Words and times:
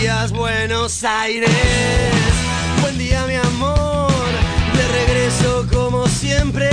días, 0.00 0.32
Buenos 0.32 1.04
Aires. 1.04 1.50
Buen 2.80 2.96
día, 2.96 3.26
mi 3.26 3.34
amor. 3.34 4.10
De 4.74 4.88
regreso 4.88 5.66
como 5.70 6.06
siempre. 6.06 6.70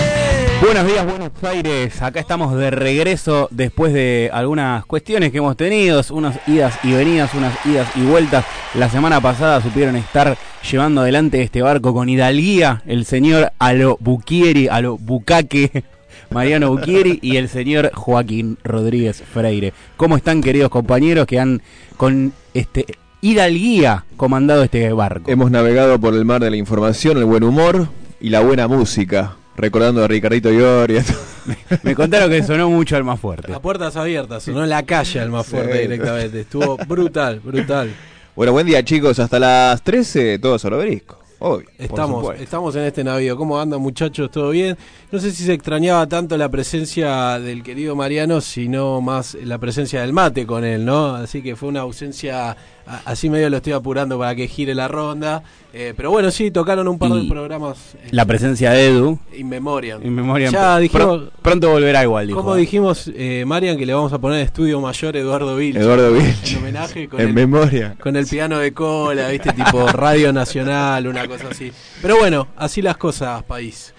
Buenos 0.62 0.88
días, 0.88 1.06
Buenos 1.06 1.32
Aires. 1.44 2.02
Acá 2.02 2.22
estamos 2.22 2.56
de 2.56 2.72
regreso 2.72 3.50
después 3.52 3.92
de 3.94 4.30
algunas 4.32 4.86
cuestiones 4.86 5.32
que 5.32 5.40
hemos 5.40 5.58
tenido, 5.58 6.02
unas 6.12 6.40
idas 6.48 6.80
y 6.84 6.94
venidas, 6.94 7.34
unas 7.34 7.54
idas 7.66 7.90
y 7.96 8.02
vueltas. 8.02 8.46
La 8.76 8.90
semana 8.90 9.20
pasada 9.20 9.62
supieron 9.62 9.98
estar 9.98 10.38
llevando 10.70 11.02
adelante 11.02 11.42
este 11.42 11.62
barco 11.62 11.94
con 11.94 12.08
hidalguía 12.08 12.82
el 12.86 13.06
señor 13.06 13.52
Alo 13.60 13.98
Buquieri, 14.00 14.70
Alo 14.70 14.98
Bucaque, 14.98 15.84
Mariano 16.30 16.70
Buquieri 16.70 17.20
y 17.22 17.36
el 17.36 17.50
señor 17.50 17.92
Joaquín 17.94 18.58
Rodríguez 18.64 19.22
Freire. 19.22 19.74
¿Cómo 19.98 20.16
están, 20.16 20.42
queridos 20.42 20.70
compañeros 20.70 21.28
que 21.28 21.40
han 21.40 21.62
con 21.98 22.32
este 22.54 22.86
hidalguía 23.22 24.06
comandado 24.16 24.64
este 24.64 24.92
barco? 24.94 25.30
Hemos 25.32 25.52
navegado 25.52 26.00
por 26.00 26.14
el 26.14 26.26
mar 26.26 26.42
de 26.42 26.50
la 26.50 26.58
información, 26.58 27.18
el 27.18 27.26
buen 27.26 27.44
humor 27.44 27.88
y 28.20 28.30
la 28.30 28.42
buena 28.42 28.68
música. 28.68 29.36
Recordando 29.56 30.04
a 30.04 30.08
Ricardito 30.08 30.52
Ioria. 30.52 31.04
Me 31.84 31.96
contaron 31.96 32.30
que 32.30 32.44
sonó 32.44 32.70
mucho 32.70 32.96
al 32.96 33.04
más 33.04 33.20
fuerte. 33.20 33.52
A 33.52 33.60
puertas 33.60 33.96
abiertas, 33.96 34.44
sonó 34.44 34.64
en 34.64 34.70
la 34.70 34.84
calle 34.84 35.20
al 35.20 35.32
más 35.32 35.48
fuerte 35.48 35.80
directamente. 35.80 36.42
Estuvo 36.42 36.78
brutal, 36.78 37.40
brutal. 37.40 37.92
Bueno, 38.36 38.52
buen 38.52 38.68
día 38.68 38.84
chicos, 38.84 39.18
hasta 39.18 39.40
las 39.40 39.82
13 39.82 40.38
todo 40.38 40.60
solo 40.60 40.78
brisco. 40.78 41.18
Hoy. 41.40 41.66
Estamos, 41.78 42.36
estamos 42.40 42.76
en 42.76 42.84
este 42.84 43.04
navío. 43.04 43.38
¿Cómo 43.38 43.60
andan 43.60 43.80
muchachos? 43.80 44.32
¿Todo 44.32 44.50
bien? 44.50 44.76
No 45.12 45.20
sé 45.20 45.32
si 45.32 45.44
se 45.44 45.54
extrañaba 45.54 46.08
tanto 46.08 46.36
la 46.36 46.50
presencia 46.50 47.40
del 47.40 47.62
querido 47.62 47.96
Mariano, 47.96 48.42
sino 48.42 49.02
más 49.02 49.36
la 49.36 49.60
presencia 49.60 50.02
del 50.02 50.14
mate 50.14 50.48
con 50.48 50.64
él, 50.66 50.84
¿no? 50.84 51.16
Así 51.16 51.44
que 51.44 51.56
fue 51.56 51.70
una 51.70 51.82
ausencia 51.82 52.58
así 53.06 53.30
medio 53.30 53.50
lo 53.50 53.58
estoy 53.58 53.74
apurando 53.74 54.18
para 54.18 54.36
que 54.36 54.48
gire 54.48 54.74
la 54.74 54.88
ronda. 54.88 55.44
Eh, 55.74 55.94
pero 55.96 56.10
bueno, 56.10 56.32
sí, 56.32 56.52
tocaron 56.52 56.88
un 56.88 56.98
par 56.98 57.12
de 57.12 57.28
programas. 57.28 57.96
Eh, 57.96 58.08
la 58.12 58.26
presencia 58.26 58.72
de 58.72 58.88
Edu. 58.88 59.20
In 59.36 59.50
Memoriam. 59.50 60.04
In 60.06 60.16
Memoriam. 60.16 60.52
Ya 60.52 60.78
dijimos. 60.80 61.30
pronto 61.42 61.70
volverá 61.70 62.04
igual, 62.04 62.28
dijo. 62.28 62.40
Como 62.40 62.56
dijimos, 62.56 63.12
eh, 63.16 63.44
Marian, 63.46 63.78
que 63.78 63.86
le 63.86 63.94
vamos 63.94 64.14
a 64.14 64.20
poner 64.20 64.42
estudio 64.42 64.80
mayor 64.80 65.16
Eduardo 65.16 65.56
Vilch. 65.56 65.78
Eduardo 65.78 66.12
Vilch. 66.14 66.52
En 66.52 66.58
homenaje 66.58 67.08
con 67.08 67.20
en 67.20 67.28
el, 67.28 67.34
memoria. 67.34 67.96
Con 68.00 68.16
el 68.16 68.26
piano 68.26 68.60
de 68.60 68.74
cola, 68.74 69.30
¿viste? 69.30 69.52
tipo 69.54 69.88
Radio 69.88 70.32
Nacional, 70.34 71.08
una 71.08 71.28
cosa 71.28 71.50
así. 71.52 71.72
Pero 72.02 72.18
bueno, 72.18 72.48
así 72.56 72.82
las 72.82 72.98
cosas, 72.98 73.44
país. 73.44 73.94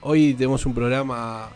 hoy 0.00 0.34
tenemos 0.34 0.66
un 0.66 0.74
programa 0.74 1.50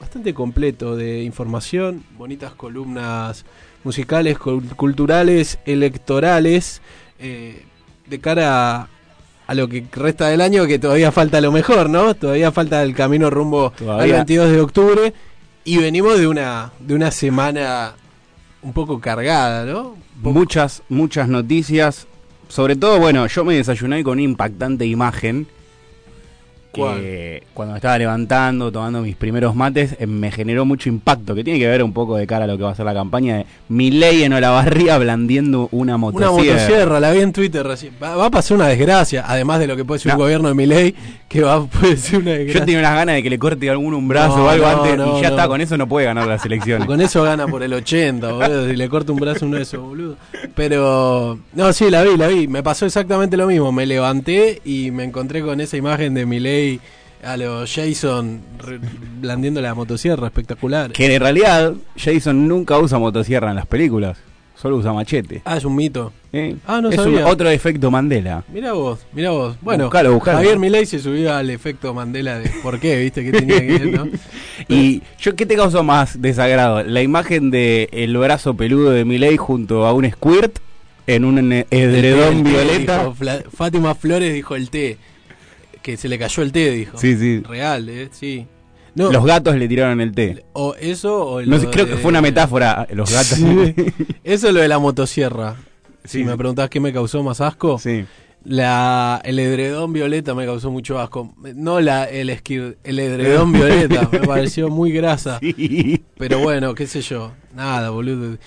bastante 0.00 0.32
completo 0.32 0.96
de 0.96 1.22
información, 1.22 2.04
bonitas 2.16 2.52
columnas 2.52 3.44
musicales, 3.88 4.36
culturales, 4.76 5.58
electorales, 5.64 6.82
eh, 7.18 7.64
de 8.06 8.20
cara 8.20 8.86
a, 9.46 9.54
lo 9.54 9.66
que 9.66 9.82
resta 9.90 10.28
del 10.28 10.42
año, 10.42 10.66
que 10.66 10.78
todavía 10.78 11.10
falta 11.10 11.40
lo 11.40 11.52
mejor, 11.52 11.88
¿no? 11.88 12.14
Todavía 12.14 12.52
falta 12.52 12.82
el 12.82 12.94
camino 12.94 13.30
rumbo 13.30 13.72
al 13.88 14.12
22 14.12 14.50
de 14.50 14.60
octubre 14.60 15.14
y 15.64 15.78
venimos 15.78 16.18
de 16.18 16.26
una, 16.26 16.70
de 16.80 16.94
una 16.94 17.10
semana 17.10 17.94
un 18.60 18.74
poco 18.74 19.00
cargada, 19.00 19.64
¿no? 19.64 19.96
Muchas, 20.20 20.82
muchas 20.90 21.26
noticias. 21.26 22.06
Sobre 22.48 22.76
todo, 22.76 22.98
bueno, 22.98 23.26
yo 23.26 23.42
me 23.42 23.54
desayuné 23.54 24.04
con 24.04 24.18
una 24.18 24.22
impactante 24.22 24.84
imagen 24.84 25.46
que 26.86 27.42
cuando 27.54 27.72
me 27.72 27.78
estaba 27.78 27.98
levantando, 27.98 28.70
tomando 28.72 29.02
mis 29.02 29.16
primeros 29.16 29.54
mates, 29.54 29.96
eh, 29.98 30.06
me 30.06 30.30
generó 30.30 30.64
mucho 30.64 30.88
impacto, 30.88 31.34
que 31.34 31.44
tiene 31.44 31.58
que 31.58 31.66
ver 31.66 31.82
un 31.82 31.92
poco 31.92 32.16
de 32.16 32.26
cara 32.26 32.44
a 32.44 32.46
lo 32.46 32.56
que 32.56 32.64
va 32.64 32.70
a 32.70 32.74
ser 32.74 32.86
la 32.86 32.94
campaña 32.94 33.38
de 33.38 33.46
Milei 33.68 34.24
en 34.24 34.32
Olavarría 34.32 34.98
blandiendo 34.98 35.68
una 35.72 35.96
motosierra. 35.96 36.32
Una 36.32 36.42
motosierra, 36.42 37.00
la 37.00 37.12
vi 37.12 37.20
en 37.20 37.32
Twitter 37.32 37.66
recién. 37.66 37.94
Va, 38.02 38.24
a 38.24 38.30
pasar 38.30 38.56
una 38.56 38.68
desgracia, 38.68 39.24
además 39.26 39.60
de 39.60 39.66
lo 39.66 39.76
que 39.76 39.84
puede 39.84 40.00
ser 40.00 40.12
un 40.12 40.18
gobierno 40.18 40.48
de 40.48 40.54
Milei, 40.54 40.94
que 41.28 41.42
va 41.42 41.66
puede 41.66 41.96
ser 41.96 42.20
una 42.20 42.30
desgracia. 42.32 42.60
Yo 42.60 42.66
tengo 42.66 42.78
unas 42.78 42.94
ganas 42.94 43.14
de 43.16 43.22
que 43.22 43.30
le 43.30 43.38
corte 43.38 43.68
algún 43.68 43.94
un 43.94 44.08
brazo 44.08 44.44
o 44.44 44.48
algo 44.48 44.66
antes, 44.66 44.94
y 44.94 45.22
ya 45.22 45.28
está, 45.28 45.48
con 45.48 45.60
eso 45.60 45.76
no 45.76 45.88
puede 45.88 46.06
ganar 46.06 46.26
las 46.26 46.44
elecciones. 46.44 46.86
con 46.86 47.00
eso 47.00 47.22
gana 47.22 47.46
por 47.46 47.62
el 47.62 47.72
80, 47.72 48.32
boludo, 48.32 48.68
si 48.68 48.76
le 48.76 48.88
corta 48.88 49.12
un 49.12 49.18
brazo 49.18 49.46
uno 49.46 49.56
de 49.56 49.62
esos, 49.62 49.80
boludo. 49.80 50.16
Pero, 50.54 51.38
no, 51.54 51.72
sí, 51.72 51.90
la 51.90 52.02
vi, 52.02 52.16
la 52.16 52.28
vi. 52.28 52.48
Me 52.48 52.62
pasó 52.62 52.86
exactamente 52.86 53.36
lo 53.36 53.46
mismo. 53.46 53.72
Me 53.72 53.86
levanté 53.86 54.60
y 54.64 54.90
me 54.90 55.04
encontré 55.04 55.42
con 55.42 55.60
esa 55.60 55.76
imagen 55.76 56.14
de 56.14 56.26
A 57.22 57.36
los 57.36 57.74
Jason 57.74 58.40
blandiendo 59.20 59.60
la 59.60 59.74
motosierra, 59.74 60.28
espectacular. 60.28 60.92
Que 60.92 61.12
en 61.12 61.20
realidad 61.20 61.74
Jason 61.96 62.46
nunca 62.46 62.78
usa 62.78 62.98
motosierra 62.98 63.50
en 63.50 63.56
las 63.56 63.66
películas, 63.66 64.18
solo 64.54 64.76
usa 64.76 64.92
machete. 64.92 65.42
Ah, 65.44 65.56
es 65.56 65.64
un 65.64 65.74
mito. 65.74 66.12
Ah, 66.66 66.80
no 66.80 66.90
es 66.90 66.98
otro 66.98 67.50
efecto 67.50 67.90
Mandela. 67.90 68.44
Mira 68.52 68.72
vos, 68.72 69.00
mira 69.12 69.30
vos. 69.30 69.56
Bueno, 69.62 69.90
Javier 69.90 70.58
Milei 70.58 70.86
se 70.86 71.00
subió 71.00 71.34
al 71.34 71.50
efecto 71.50 71.92
Mandela 71.92 72.38
de 72.38 72.50
por 72.62 72.78
qué, 72.78 72.98
viste, 72.98 73.24
que 73.24 73.32
tenía 73.32 73.60
que 73.60 73.78
ver, 73.78 73.92
¿no? 73.92 74.08
y 74.68 75.02
yo, 75.18 75.34
¿qué 75.34 75.44
te 75.44 75.56
causó 75.56 75.82
más 75.82 76.22
desagrado? 76.22 76.84
¿La 76.84 77.02
imagen 77.02 77.50
de 77.50 77.88
el 77.92 78.16
brazo 78.16 78.54
peludo 78.54 78.90
de 78.90 79.04
Milei 79.04 79.36
junto 79.36 79.86
a 79.86 79.92
un 79.92 80.08
squirt 80.08 80.58
en 81.08 81.24
un 81.24 81.52
edredón 81.52 82.44
violeta? 82.44 83.12
Fátima 83.56 83.94
Flores 83.96 84.32
dijo 84.32 84.54
el 84.54 84.70
té 84.70 84.98
que 85.82 85.96
se 85.96 86.08
le 86.08 86.18
cayó 86.18 86.42
el 86.42 86.52
té, 86.52 86.70
dijo. 86.70 86.98
Sí, 86.98 87.16
sí. 87.16 87.40
Real, 87.40 87.88
¿eh? 87.88 88.08
Sí. 88.12 88.46
los 88.94 89.24
gatos 89.24 89.56
le 89.56 89.68
tiraron 89.68 90.00
el 90.00 90.12
té. 90.12 90.44
O 90.52 90.74
eso 90.74 91.26
o 91.26 91.42
no 91.42 91.58
creo 91.70 91.86
que 91.86 91.96
fue 91.96 92.10
una 92.10 92.20
metáfora, 92.20 92.86
los 92.92 93.10
gatos. 93.10 93.38
eso 94.24 94.48
es 94.48 94.54
lo 94.54 94.60
de 94.60 94.68
la 94.68 94.78
motosierra. 94.78 95.56
Si 96.04 96.24
me 96.24 96.36
preguntás 96.36 96.70
qué 96.70 96.80
me 96.80 96.92
causó 96.92 97.22
más 97.22 97.40
asco. 97.40 97.78
Sí. 97.78 98.04
La, 98.44 99.20
el 99.24 99.38
edredón 99.40 99.92
violeta 99.92 100.34
me 100.34 100.46
causó 100.46 100.70
mucho 100.70 100.98
asco. 100.98 101.34
No 101.54 101.80
la, 101.80 102.04
el, 102.04 102.30
el 102.30 102.98
edredón 102.98 103.52
violeta. 103.52 104.08
Me 104.10 104.20
pareció 104.20 104.70
muy 104.70 104.90
grasa. 104.90 105.38
Pero 106.16 106.38
bueno, 106.38 106.74
qué 106.74 106.86
sé 106.86 107.02
yo. 107.02 107.32
Nada, 107.54 107.90
boludo. 107.90 108.38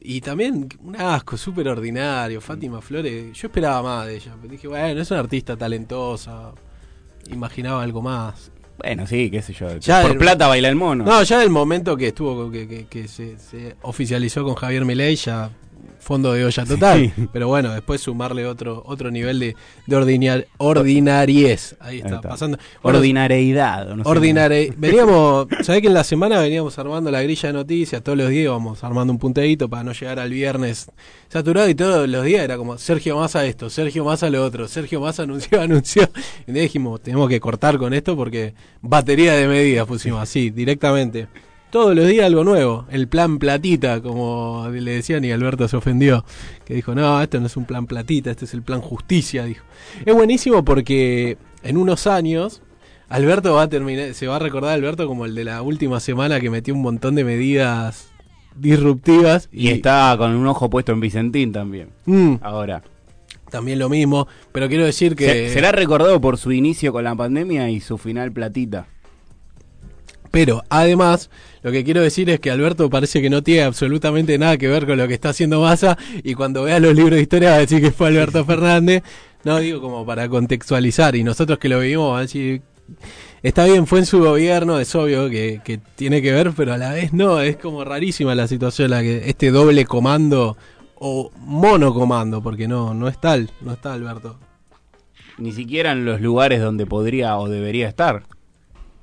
Y 0.00 0.20
también 0.20 0.68
un 0.82 0.96
asco, 0.96 1.36
súper 1.36 1.68
ordinario. 1.68 2.40
Fátima 2.40 2.80
Flores, 2.80 3.36
yo 3.36 3.48
esperaba 3.48 3.82
más 3.82 4.06
de 4.06 4.16
ella. 4.16 4.34
Dije, 4.48 4.68
bueno, 4.68 5.00
es 5.00 5.10
una 5.10 5.20
artista 5.20 5.56
talentosa 5.56 6.52
imaginaba 7.30 7.82
algo 7.82 8.02
más. 8.02 8.50
Bueno, 8.78 9.06
sí, 9.06 9.30
qué 9.30 9.42
sé 9.42 9.52
yo. 9.52 9.68
por 10.02 10.18
plata 10.18 10.48
baila 10.48 10.68
el 10.68 10.74
mono. 10.74 11.04
No, 11.04 11.22
ya 11.22 11.38
del 11.38 11.50
momento 11.50 11.96
que 11.96 12.08
estuvo, 12.08 12.50
que, 12.50 12.86
que, 12.88 13.08
se, 13.08 13.38
se, 13.38 13.76
oficializó 13.82 14.44
con 14.44 14.54
Javier 14.54 14.84
Milei, 14.84 15.14
ya 15.16 15.50
fondo 16.02 16.32
de 16.32 16.44
olla 16.44 16.64
total. 16.66 17.12
Pero 17.32 17.48
bueno, 17.48 17.72
después 17.72 18.00
sumarle 18.00 18.44
otro 18.46 18.82
otro 18.86 19.10
nivel 19.10 19.38
de, 19.38 19.56
de 19.86 19.96
ordinar, 19.96 20.46
ordinariez. 20.58 21.76
Ahí 21.80 21.98
está, 21.98 22.20
pasando. 22.20 22.58
Ordinariedad. 22.82 23.94
No 23.94 24.02
Veníamos, 24.76 25.46
¿sabés 25.62 25.80
que 25.80 25.88
en 25.88 25.94
la 25.94 26.04
semana 26.04 26.40
veníamos 26.40 26.78
armando 26.78 27.10
la 27.10 27.22
grilla 27.22 27.48
de 27.48 27.52
noticias? 27.52 28.02
Todos 28.02 28.18
los 28.18 28.28
días 28.28 28.44
íbamos 28.44 28.82
armando 28.82 29.12
un 29.12 29.18
punteadito 29.18 29.68
para 29.68 29.84
no 29.84 29.92
llegar 29.92 30.18
al 30.18 30.30
viernes 30.30 30.90
saturado 31.28 31.68
y 31.68 31.74
todos 31.74 32.08
los 32.08 32.24
días 32.24 32.42
era 32.42 32.56
como 32.56 32.76
Sergio 32.78 33.16
Massa 33.16 33.46
esto, 33.46 33.70
Sergio 33.70 34.04
Massa 34.04 34.28
lo 34.28 34.44
otro, 34.44 34.68
Sergio 34.68 35.00
Massa 35.00 35.22
anunció, 35.22 35.60
anunció. 35.62 36.08
Y 36.46 36.52
dijimos, 36.52 37.00
tenemos 37.00 37.28
que 37.28 37.40
cortar 37.40 37.78
con 37.78 37.94
esto 37.94 38.16
porque 38.16 38.54
batería 38.80 39.34
de 39.34 39.46
medidas 39.46 39.86
pusimos 39.86 40.20
así, 40.20 40.50
directamente 40.50 41.28
todos 41.72 41.96
los 41.96 42.06
días 42.06 42.26
algo 42.26 42.44
nuevo. 42.44 42.84
El 42.90 43.08
plan 43.08 43.38
platita, 43.38 44.02
como 44.02 44.68
le 44.70 44.92
decían, 44.92 45.24
y 45.24 45.32
Alberto 45.32 45.66
se 45.66 45.76
ofendió. 45.76 46.22
Que 46.66 46.74
dijo, 46.74 46.94
no, 46.94 47.20
esto 47.20 47.40
no 47.40 47.46
es 47.46 47.56
un 47.56 47.64
plan 47.64 47.86
platita, 47.86 48.30
este 48.30 48.44
es 48.44 48.52
el 48.52 48.62
plan 48.62 48.82
justicia, 48.82 49.44
dijo. 49.44 49.64
Es 50.04 50.14
buenísimo 50.14 50.64
porque 50.64 51.38
en 51.62 51.78
unos 51.78 52.06
años, 52.06 52.60
Alberto 53.08 53.54
va 53.54 53.62
a 53.62 53.68
terminar, 53.70 54.12
se 54.12 54.26
va 54.26 54.36
a 54.36 54.38
recordar 54.38 54.74
Alberto 54.74 55.08
como 55.08 55.24
el 55.24 55.34
de 55.34 55.44
la 55.44 55.62
última 55.62 55.98
semana 55.98 56.40
que 56.40 56.50
metió 56.50 56.74
un 56.74 56.82
montón 56.82 57.14
de 57.14 57.24
medidas 57.24 58.10
disruptivas. 58.54 59.48
Y, 59.50 59.68
está 59.68 60.14
con 60.18 60.36
un 60.36 60.46
ojo 60.46 60.68
puesto 60.68 60.92
en 60.92 61.00
Vicentín 61.00 61.52
también. 61.52 61.88
Mm. 62.04 62.34
Ahora. 62.42 62.82
También 63.50 63.78
lo 63.78 63.90
mismo, 63.90 64.28
pero 64.50 64.66
quiero 64.68 64.84
decir 64.84 65.14
que... 65.14 65.50
será 65.50 65.72
recordado 65.72 66.18
por 66.22 66.38
su 66.38 66.52
inicio 66.52 66.90
con 66.90 67.04
la 67.04 67.14
pandemia 67.14 67.68
y 67.68 67.80
su 67.80 67.98
final 67.98 68.32
platita. 68.32 68.86
Pero 70.32 70.64
además, 70.70 71.30
lo 71.62 71.70
que 71.70 71.84
quiero 71.84 72.00
decir 72.00 72.28
es 72.30 72.40
que 72.40 72.50
Alberto 72.50 72.88
parece 72.90 73.20
que 73.20 73.30
no 73.30 73.42
tiene 73.42 73.62
absolutamente 73.62 74.36
nada 74.38 74.56
que 74.56 74.66
ver 74.66 74.86
con 74.86 74.96
lo 74.96 75.06
que 75.06 75.14
está 75.14 75.28
haciendo 75.28 75.60
Massa 75.60 75.96
y 76.24 76.34
cuando 76.34 76.64
vea 76.64 76.80
los 76.80 76.94
libros 76.94 77.16
de 77.16 77.22
historia 77.22 77.50
va 77.50 77.56
a 77.56 77.60
decir 77.60 77.82
que 77.82 77.92
fue 77.92 78.08
Alberto 78.08 78.44
Fernández. 78.44 79.02
No 79.44 79.58
digo 79.58 79.82
como 79.82 80.06
para 80.06 80.28
contextualizar 80.30 81.14
y 81.16 81.22
nosotros 81.22 81.58
que 81.58 81.68
lo 81.68 81.80
vivimos, 81.80 82.16
a 82.16 82.22
decir, 82.22 82.62
está 83.42 83.66
bien, 83.66 83.86
fue 83.86 83.98
en 83.98 84.06
su 84.06 84.20
gobierno, 84.20 84.78
es 84.78 84.94
obvio 84.94 85.28
que, 85.28 85.60
que, 85.62 85.78
tiene 85.96 86.22
que 86.22 86.32
ver, 86.32 86.52
pero 86.56 86.72
a 86.72 86.78
la 86.78 86.92
vez 86.92 87.12
no, 87.12 87.40
es 87.40 87.58
como 87.58 87.84
rarísima 87.84 88.34
la 88.34 88.48
situación, 88.48 88.90
la 88.90 89.02
que 89.02 89.28
este 89.28 89.50
doble 89.50 89.84
comando 89.84 90.56
o 90.94 91.30
monocomando, 91.36 92.42
porque 92.42 92.68
no, 92.68 92.94
no 92.94 93.08
es 93.08 93.20
tal, 93.20 93.50
no 93.60 93.72
está 93.72 93.92
Alberto. 93.92 94.38
Ni 95.36 95.52
siquiera 95.52 95.92
en 95.92 96.06
los 96.06 96.22
lugares 96.22 96.62
donde 96.62 96.86
podría 96.86 97.36
o 97.36 97.50
debería 97.50 97.88
estar. 97.88 98.22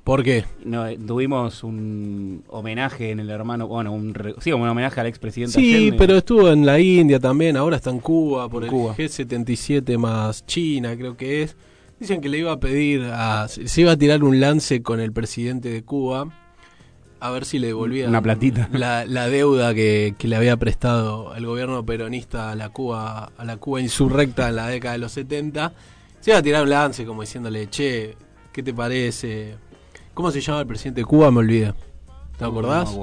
¿Por 0.04 0.22
qué? 0.24 0.44
No, 0.64 0.86
eh, 0.86 0.98
tuvimos 1.06 1.62
un 1.62 2.42
homenaje 2.48 3.10
en 3.10 3.20
el 3.20 3.30
hermano, 3.30 3.68
bueno, 3.68 3.92
un, 3.92 4.14
re- 4.14 4.34
sí, 4.40 4.50
un 4.52 4.66
homenaje 4.66 5.00
al 5.00 5.06
expresidente 5.06 5.60
Sí, 5.60 5.74
Allende. 5.74 5.98
pero 5.98 6.16
estuvo 6.16 6.50
en 6.50 6.64
la 6.66 6.80
India 6.80 7.20
también, 7.20 7.56
ahora 7.56 7.76
está 7.76 7.90
en 7.90 8.00
Cuba 8.00 8.48
por 8.48 8.62
En 8.62 8.68
el 8.68 8.70
Cuba. 8.74 8.96
G77 8.96 9.98
más 9.98 10.44
China, 10.46 10.96
creo 10.96 11.16
que 11.16 11.42
es. 11.42 11.56
Dicen 12.00 12.22
que 12.22 12.30
le 12.30 12.38
iba 12.38 12.50
a 12.50 12.58
pedir 12.58 13.02
a 13.12 13.46
se 13.48 13.80
iba 13.82 13.92
a 13.92 13.96
tirar 13.96 14.24
un 14.24 14.40
lance 14.40 14.82
con 14.82 15.00
el 15.00 15.12
presidente 15.12 15.68
de 15.68 15.82
Cuba 15.84 16.28
a 17.20 17.30
ver 17.30 17.44
si 17.44 17.58
le 17.58 17.66
devolvía 17.66 18.08
Una 18.08 18.22
platita. 18.22 18.70
la, 18.72 19.04
la 19.04 19.28
deuda 19.28 19.74
que, 19.74 20.14
que 20.16 20.26
le 20.26 20.36
había 20.36 20.56
prestado 20.56 21.34
el 21.36 21.44
gobierno 21.44 21.84
peronista 21.84 22.50
a 22.52 22.54
la 22.54 22.70
Cuba 22.70 23.32
a 23.36 23.44
la 23.44 23.58
Cuba 23.58 23.82
insurrecta 23.82 24.48
en 24.48 24.56
la 24.56 24.66
década 24.68 24.94
de 24.94 24.98
los 25.00 25.12
70. 25.12 25.74
Se 26.20 26.30
iba 26.30 26.38
a 26.38 26.42
tirar 26.42 26.62
un 26.62 26.70
lance 26.70 27.04
como 27.04 27.20
diciéndole, 27.20 27.68
"Che, 27.68 28.16
¿qué 28.50 28.62
te 28.62 28.72
parece?" 28.72 29.56
¿Cómo 30.20 30.30
se 30.30 30.42
llama 30.42 30.60
el 30.60 30.66
presidente 30.66 31.00
de 31.00 31.06
Cuba? 31.06 31.30
Me 31.30 31.38
olvidé. 31.38 31.72
¿Te 32.36 32.44
acordás? 32.44 32.94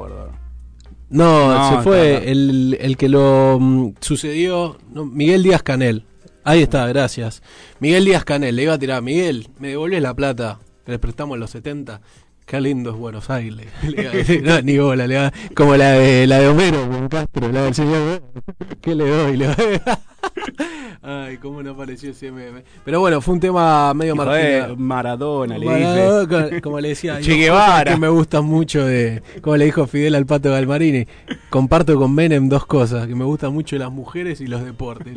No 1.10 1.70
se 1.70 1.82
fue 1.82 2.30
el, 2.30 2.78
el 2.80 2.96
que 2.96 3.10
lo 3.10 3.58
mm, 3.60 3.94
sucedió, 4.00 4.78
no, 4.94 5.04
Miguel 5.04 5.42
Díaz 5.42 5.64
Canel. 5.64 6.06
Ahí 6.44 6.62
está, 6.62 6.86
gracias. 6.86 7.42
Miguel 7.80 8.06
Díaz 8.06 8.24
Canel, 8.24 8.56
le 8.56 8.62
iba 8.62 8.74
a 8.74 8.78
tirar, 8.78 9.02
Miguel, 9.02 9.48
me 9.58 9.70
devolvés 9.70 10.00
la 10.00 10.14
plata 10.14 10.60
que 10.86 10.92
le 10.92 11.00
prestamos 11.00 11.40
los 11.40 11.50
70. 11.50 12.02
Qué 12.48 12.62
lindo 12.62 12.92
es 12.92 12.96
Buenos 12.96 13.30
Aires. 13.30 13.68
No, 14.44 14.62
ni 14.62 14.78
bola, 14.78 15.06
le 15.06 15.32
como 15.54 15.76
la 15.76 15.92
de, 15.92 16.26
la 16.28 16.40
de 16.40 16.48
Homero 16.48 16.90
con 16.90 17.10
Castro, 17.10 17.52
la 17.52 17.64
del 17.64 17.74
señor. 17.76 18.24
¿Qué 18.82 18.96
le 18.96 19.10
doy? 19.10 19.36
Le 19.36 19.48
doy. 19.48 19.82
Ay, 21.02 21.38
cómo 21.38 21.62
no 21.62 21.72
apareció 21.72 22.12
ese 22.12 22.32
meme. 22.32 22.64
Pero 22.86 23.02
bueno, 23.02 23.20
fue 23.22 23.34
un 23.34 23.40
tema 23.42 23.94
medio 23.94 24.16
marginal. 24.16 24.78
Maradona, 24.78 25.58
le 25.58 25.66
dice. 25.66 25.80
Maradona, 25.80 26.28
como- 26.50 26.62
Como 26.62 26.80
le 26.80 26.90
decía, 26.90 27.20
Che 27.20 27.34
Guevara. 27.36 27.94
que 27.94 28.00
me 28.00 28.08
gustan 28.10 28.46
mucho 28.46 28.86
de, 28.86 29.22
como 29.42 29.58
le 29.58 29.66
dijo 29.66 29.86
Fidel 29.86 30.16
al 30.16 30.26
Pato 30.26 30.50
Galmarini, 30.52 31.06
comparto 31.50 31.98
con 31.98 32.16
Menem 32.16 32.48
dos 32.50 32.66
cosas, 32.66 33.08
que 33.08 33.16
me 33.16 33.26
gustan 33.26 33.54
mucho 33.54 33.78
las 33.78 33.92
mujeres 33.92 34.40
y 34.42 34.48
los 34.48 34.64
deportes. 34.64 35.14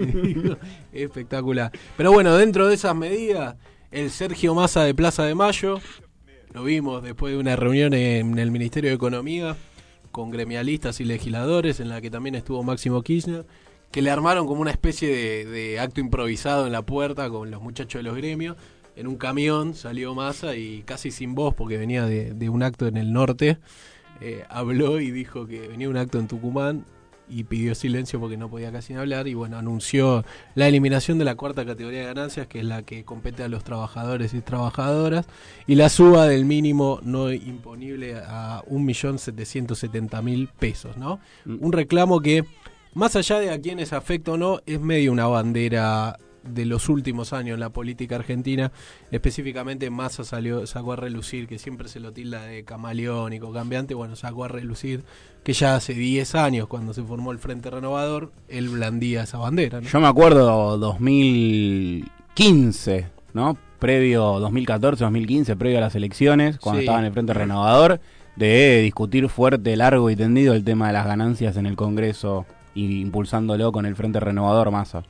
Espectacular. 0.93 1.71
Pero 1.97 2.12
bueno, 2.12 2.37
dentro 2.37 2.67
de 2.69 2.75
esas 2.75 2.94
medidas, 2.97 3.55
el 3.93 4.11
Sergio 4.11 4.55
Massa 4.55 4.83
de 4.85 4.94
Plaza 4.94 5.25
de 5.25 5.35
Mayo, 5.35 5.79
lo 6.52 6.64
vimos 6.64 7.02
después 7.02 7.32
de 7.32 7.38
una 7.38 7.56
reunión 7.56 7.94
en 7.94 8.38
el 8.38 8.50
Ministerio 8.50 8.91
de 8.91 8.97
Economía 8.97 9.56
con 10.11 10.31
gremialistas 10.31 11.00
y 11.00 11.05
legisladores, 11.05 11.79
en 11.81 11.88
la 11.88 12.00
que 12.00 12.11
también 12.11 12.35
estuvo 12.35 12.62
Máximo 12.62 13.02
Kirchner, 13.02 13.47
que 13.93 14.02
le 14.02 14.11
armaron 14.11 14.47
como 14.47 14.61
una 14.61 14.70
especie 14.70 15.47
de, 15.47 15.79
acto 15.79 16.00
improvisado 16.00 16.67
en 16.67 16.73
la 16.73 16.82
puerta 16.82 17.31
con 17.31 17.50
los 17.50 17.62
muchachos 17.62 18.00
de 18.00 18.02
los 18.02 18.17
gremios. 18.17 18.56
En 18.97 19.06
un 19.06 19.17
camión 19.17 19.75
salió 19.75 20.14
Massa 20.14 20.56
y 20.56 20.82
casi 20.82 21.11
sin 21.12 21.35
voz, 21.35 21.55
porque 21.55 21.76
venía 21.76 22.05
de, 22.06 22.35
de 22.35 22.49
un 22.49 22.62
acto 22.62 22.87
en 22.88 22.97
el 22.97 23.12
norte, 23.12 23.58
eh, 24.20 24.44
habló 24.50 25.00
y 25.00 25.11
dijo 25.11 25.47
que 25.47 25.69
venía 25.69 25.88
un 25.88 25.97
acto 25.97 26.19
en 26.19 26.29
Tucumán 26.29 26.85
y 27.31 27.44
pidió 27.44 27.75
silencio 27.75 28.21
porque 28.21 28.37
no 28.37 28.50
podía 28.50 28.73
casi 28.73 28.94
hablar 28.94 29.29
y 29.29 29.35
bueno, 29.35 29.56
anunció 29.56 30.25
la 30.55 30.69
eliminación 30.69 31.19
de 31.19 31.25
la 31.25 31.37
cuarta 31.37 31.65
categoría 31.65 32.00
de 32.00 32.06
ganancias, 32.06 32.47
que 32.47 32.61
es 32.61 32.65
la 32.65 32.82
que 32.82 33.05
compete 33.05 33.43
a 33.43 33.49
los 33.49 33.65
trabajadores 33.65 34.35
y 34.35 34.41
trabajadoras, 34.41 35.27
y 35.67 35.77
la 35.77 35.88
suba 35.88 36.27
del 36.27 36.44
mínimo 36.44 37.00
no 37.03 37.32
imponible 37.32 38.17
a 38.17 38.62
1.770.000 38.69 40.49
pesos, 40.59 40.97
¿no? 40.97 41.21
Mm. 41.44 41.65
Un 41.65 41.73
reclamo 41.73 42.21
que, 42.21 42.44
más 42.94 43.17
allá 43.17 43.38
de 43.38 43.50
a 43.50 43.61
quienes 43.61 43.93
afecta 43.93 44.33
o 44.33 44.37
no, 44.37 44.61
es 44.67 44.81
medio 44.81 45.12
una 45.12 45.26
bandera 45.26 46.19
de 46.42 46.64
los 46.64 46.88
últimos 46.88 47.32
años 47.32 47.54
en 47.54 47.60
la 47.60 47.70
política 47.70 48.16
argentina, 48.16 48.72
específicamente 49.10 49.90
Massa 49.90 50.25
salió, 50.25 50.66
sacó 50.66 50.94
a 50.94 50.96
relucir, 50.96 51.46
que 51.46 51.58
siempre 51.58 51.88
se 51.88 52.00
lo 52.00 52.12
tilda 52.12 52.42
de 52.42 52.64
camaleónico, 52.64 53.52
cambiante, 53.52 53.94
bueno, 53.94 54.16
sacó 54.16 54.44
a 54.44 54.48
relucir 54.48 55.04
que 55.44 55.52
ya 55.52 55.75
hace 55.76 55.94
10 55.94 56.34
años, 56.34 56.66
cuando 56.66 56.92
se 56.94 57.02
formó 57.02 57.32
el 57.32 57.38
Frente 57.38 57.70
Renovador, 57.70 58.32
él 58.48 58.69
blandía 58.69 59.22
esa 59.22 59.38
bandera, 59.38 59.81
¿no? 59.81 59.88
Yo 59.88 60.00
me 60.00 60.06
acuerdo 60.06 60.76
2015, 60.78 63.08
¿no? 63.34 63.56
Previo 63.78 64.38
2014, 64.40 65.04
2015, 65.04 65.56
previo 65.56 65.78
a 65.78 65.82
las 65.82 65.94
elecciones, 65.94 66.58
cuando 66.58 66.81
Sí. 66.81 66.84
estaba 66.84 66.98
en 67.00 67.06
el 67.06 67.12
Frente 67.12 67.32
Renovador, 67.34 68.00
de 68.37 68.81
discutir 68.82 69.28
fuerte, 69.28 69.76
largo 69.76 70.10
y 70.10 70.16
tendido 70.16 70.54
el 70.54 70.64
tema 70.64 70.87
de 70.88 70.92
las 70.92 71.06
ganancias 71.06 71.56
en 71.56 71.66
el 71.66 71.76
Congreso 71.76 72.46
y 72.75 73.00
impulsándolo 73.00 73.72
con 73.72 73.87
el 73.87 73.96
Frente 73.96 74.20
Renovador 74.20 74.70
Massa. 74.70 75.02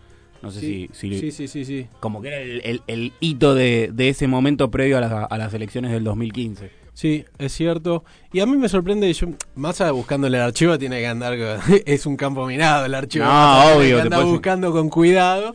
No 0.42 0.50
sé 0.50 0.60
Sí, 0.60 0.88
si, 0.92 1.18
si- 1.18 1.30
sí, 1.32 1.48
sí, 1.48 1.64
sí, 1.64 1.86
como 2.00 2.22
que 2.22 2.28
era 2.28 2.38
el, 2.38 2.60
el- 2.64 2.82
el 2.86 3.12
hito 3.20 3.54
de, 3.54 3.90
de 3.92 4.08
ese 4.08 4.26
momento 4.26 4.70
previo 4.70 4.96
a, 4.98 5.00
las- 5.00 5.26
a 5.30 5.38
las 5.38 5.52
elecciones 5.54 5.90
del 5.92 6.04
2015. 6.04 6.70
Sí, 6.94 7.24
es 7.38 7.52
cierto. 7.52 8.04
Y 8.32 8.40
a 8.40 8.46
mí 8.46 8.56
me 8.58 8.68
sorprende, 8.68 9.10
yo, 9.12 9.28
Massa 9.54 9.90
buscándole 9.92 10.36
el 10.36 10.42
archivo 10.42 10.78
tiene 10.78 10.98
que 11.00 11.06
andar 11.06 11.34
es 11.86 12.04
un 12.06 12.16
campo 12.16 12.46
minado 12.46 12.84
el 12.86 12.94
archivo. 12.94 13.24
No, 13.24 13.30
Massa 13.30 13.76
obvio, 13.76 13.96
que 14.02 14.02
puedes- 14.10 14.32
buscando 14.32 14.72
con 14.72 14.88
cuidado. 14.90 15.54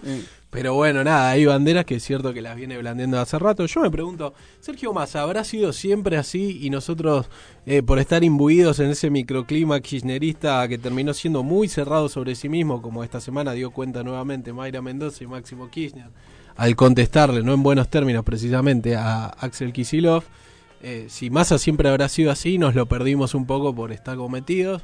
Pero 0.56 0.74
bueno, 0.74 1.04
nada, 1.04 1.32
hay 1.32 1.44
banderas 1.44 1.84
que 1.84 1.96
es 1.96 2.04
cierto 2.04 2.34
que 2.34 2.42
las 2.42 2.56
viene 2.56 2.78
blandiendo 2.78 3.20
hace 3.20 3.38
rato. 3.38 3.66
Yo 3.66 3.82
me 3.82 3.92
pregunto, 3.92 4.34
Sergio 4.62 4.94
Massa, 4.94 5.22
¿habrá 5.22 5.44
sido 5.44 5.74
siempre 5.74 6.16
así 6.16 6.60
y 6.62 6.70
nosotros, 6.70 7.30
eh, 7.66 7.84
por 7.84 8.00
estar 8.00 8.24
imbuidos 8.24 8.80
en 8.80 8.90
ese 8.90 9.10
microclima 9.10 9.82
kirchnerista 9.82 10.66
que 10.70 10.78
terminó 10.78 11.14
siendo 11.14 11.44
muy 11.44 11.68
cerrado 11.68 12.08
sobre 12.08 12.36
sí 12.36 12.48
mismo, 12.48 12.82
como 12.82 13.04
esta 13.04 13.20
semana 13.20 13.52
dio 13.52 13.72
cuenta 13.72 14.02
nuevamente 14.02 14.54
Mayra 14.54 14.82
Mendoza 14.82 15.26
y 15.26 15.28
Máximo 15.28 15.70
Kirchner, 15.70 16.08
al 16.56 16.74
contestarle, 16.78 17.44
no 17.44 17.54
en 17.54 17.62
buenos 17.62 17.90
términos 17.90 18.24
precisamente, 18.24 18.96
a 18.96 19.26
Axel 19.26 19.74
Kisilov, 19.74 20.24
eh, 20.82 21.08
si 21.10 21.30
Massa 21.30 21.58
siempre 21.58 21.90
habrá 21.90 22.08
sido 22.08 22.32
así, 22.32 22.58
nos 22.58 22.76
lo 22.76 22.86
perdimos 22.86 23.36
un 23.36 23.46
poco 23.46 23.76
por 23.76 23.92
estar 23.92 24.16
cometidos. 24.16 24.84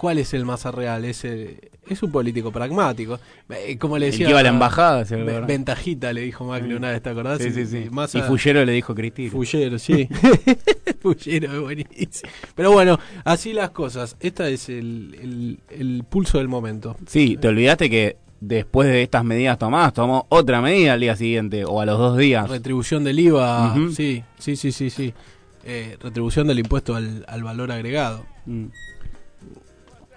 ¿Cuál 0.00 0.16
es 0.16 0.32
el 0.32 0.46
Massa 0.46 0.70
real? 0.70 1.04
Es, 1.04 1.26
eh, 1.26 1.70
es 1.86 2.02
un 2.02 2.10
político 2.10 2.50
pragmático. 2.50 3.20
Eh, 3.50 3.76
como 3.76 3.98
le 3.98 4.06
El 4.06 4.12
decía. 4.12 4.24
que 4.24 4.30
iba 4.30 4.40
a 4.40 4.42
la 4.42 4.48
embajada, 4.48 5.04
¿se 5.04 5.14
Ve-? 5.16 5.40
Ventajita 5.42 6.10
le 6.14 6.22
dijo 6.22 6.46
Macri 6.46 6.72
una 6.72 6.90
vez, 6.90 7.02
¿te 7.02 7.10
acordás? 7.10 7.38
Sí, 7.42 7.50
sí, 7.50 7.66
sí. 7.66 7.88
Massa- 7.90 8.18
Y 8.18 8.22
Fullero 8.22 8.64
le 8.64 8.72
dijo 8.72 8.94
Cristina. 8.94 9.30
Fullero, 9.30 9.78
sí. 9.78 10.08
Fullero, 11.02 11.52
es 11.52 11.60
buenísimo. 11.60 12.30
Pero 12.54 12.72
bueno, 12.72 12.98
así 13.24 13.52
las 13.52 13.70
cosas. 13.70 14.16
Este 14.20 14.50
es 14.52 14.70
el, 14.70 15.16
el- 15.20 15.58
el 15.68 16.04
pulso 16.08 16.38
del 16.38 16.48
momento. 16.48 16.96
Sí, 17.06 17.36
te 17.38 17.48
olvidaste 17.48 17.90
que 17.90 18.16
después 18.40 18.88
de 18.88 19.02
estas 19.02 19.22
medidas 19.22 19.58
tomadas, 19.58 19.92
tomó 19.92 20.24
otra 20.30 20.62
medida 20.62 20.94
al 20.94 21.00
día 21.00 21.14
siguiente 21.14 21.66
o 21.66 21.78
a 21.78 21.84
los 21.84 21.98
dos 21.98 22.16
días. 22.16 22.48
Retribución 22.48 23.04
del 23.04 23.18
IVA, 23.18 23.74
sí, 23.94 24.24
sí, 24.38 24.56
sí, 24.56 24.72
sí, 24.72 24.88
sí. 24.88 25.12
Eh, 25.62 25.98
retribución 26.00 26.46
del 26.46 26.58
impuesto 26.58 26.94
al, 26.94 27.22
al 27.28 27.42
valor 27.44 27.70
agregado. 27.70 28.24
Mm. 28.46 28.68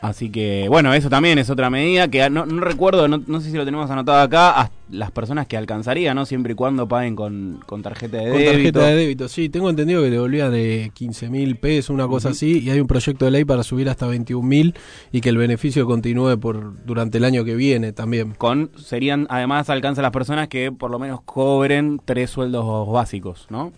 Así 0.03 0.29
que, 0.29 0.67
bueno, 0.67 0.93
eso 0.93 1.09
también 1.09 1.39
es 1.39 1.49
otra 1.49 1.69
medida 1.69 2.09
que 2.09 2.29
no, 2.29 2.45
no 2.45 2.59
recuerdo, 2.59 3.07
no, 3.07 3.23
no 3.25 3.39
sé 3.39 3.51
si 3.51 3.55
lo 3.55 3.63
tenemos 3.63 3.89
anotado 3.89 4.19
acá, 4.21 4.69
las 4.91 5.11
personas 5.11 5.47
que 5.47 5.55
alcanzaría, 5.55 6.13
¿no? 6.13 6.25
Siempre 6.25 6.51
y 6.51 6.55
cuando 6.55 6.89
paguen 6.89 7.15
con, 7.15 7.59
con 7.65 7.81
tarjeta 7.81 8.17
de 8.17 8.23
Con 8.29 8.37
débito. 8.37 8.51
tarjeta 8.51 8.85
de 8.87 8.95
débito, 8.95 9.27
sí. 9.29 9.47
Tengo 9.47 9.69
entendido 9.69 10.01
que 10.03 10.09
devolvían 10.09 10.51
de 10.51 10.91
15 10.93 11.29
mil 11.29 11.55
pesos, 11.55 11.91
una 11.91 12.05
cosa 12.09 12.29
así, 12.29 12.59
y 12.59 12.69
hay 12.69 12.81
un 12.81 12.87
proyecto 12.87 13.23
de 13.23 13.31
ley 13.31 13.45
para 13.45 13.63
subir 13.63 13.87
hasta 13.87 14.05
21 14.05 14.45
mil 14.45 14.75
y 15.13 15.21
que 15.21 15.29
el 15.29 15.37
beneficio 15.37 15.85
continúe 15.85 16.37
por 16.37 16.85
durante 16.85 17.17
el 17.17 17.23
año 17.23 17.45
que 17.45 17.55
viene 17.55 17.93
también. 17.93 18.33
Con, 18.37 18.71
serían, 18.77 19.25
además, 19.29 19.69
alcanza 19.69 20.01
a 20.01 20.03
las 20.03 20.11
personas 20.11 20.49
que 20.49 20.71
por 20.73 20.91
lo 20.91 20.99
menos 20.99 21.21
cobren 21.23 22.01
tres 22.03 22.29
sueldos 22.29 22.91
básicos, 22.91 23.47
¿no? 23.49 23.71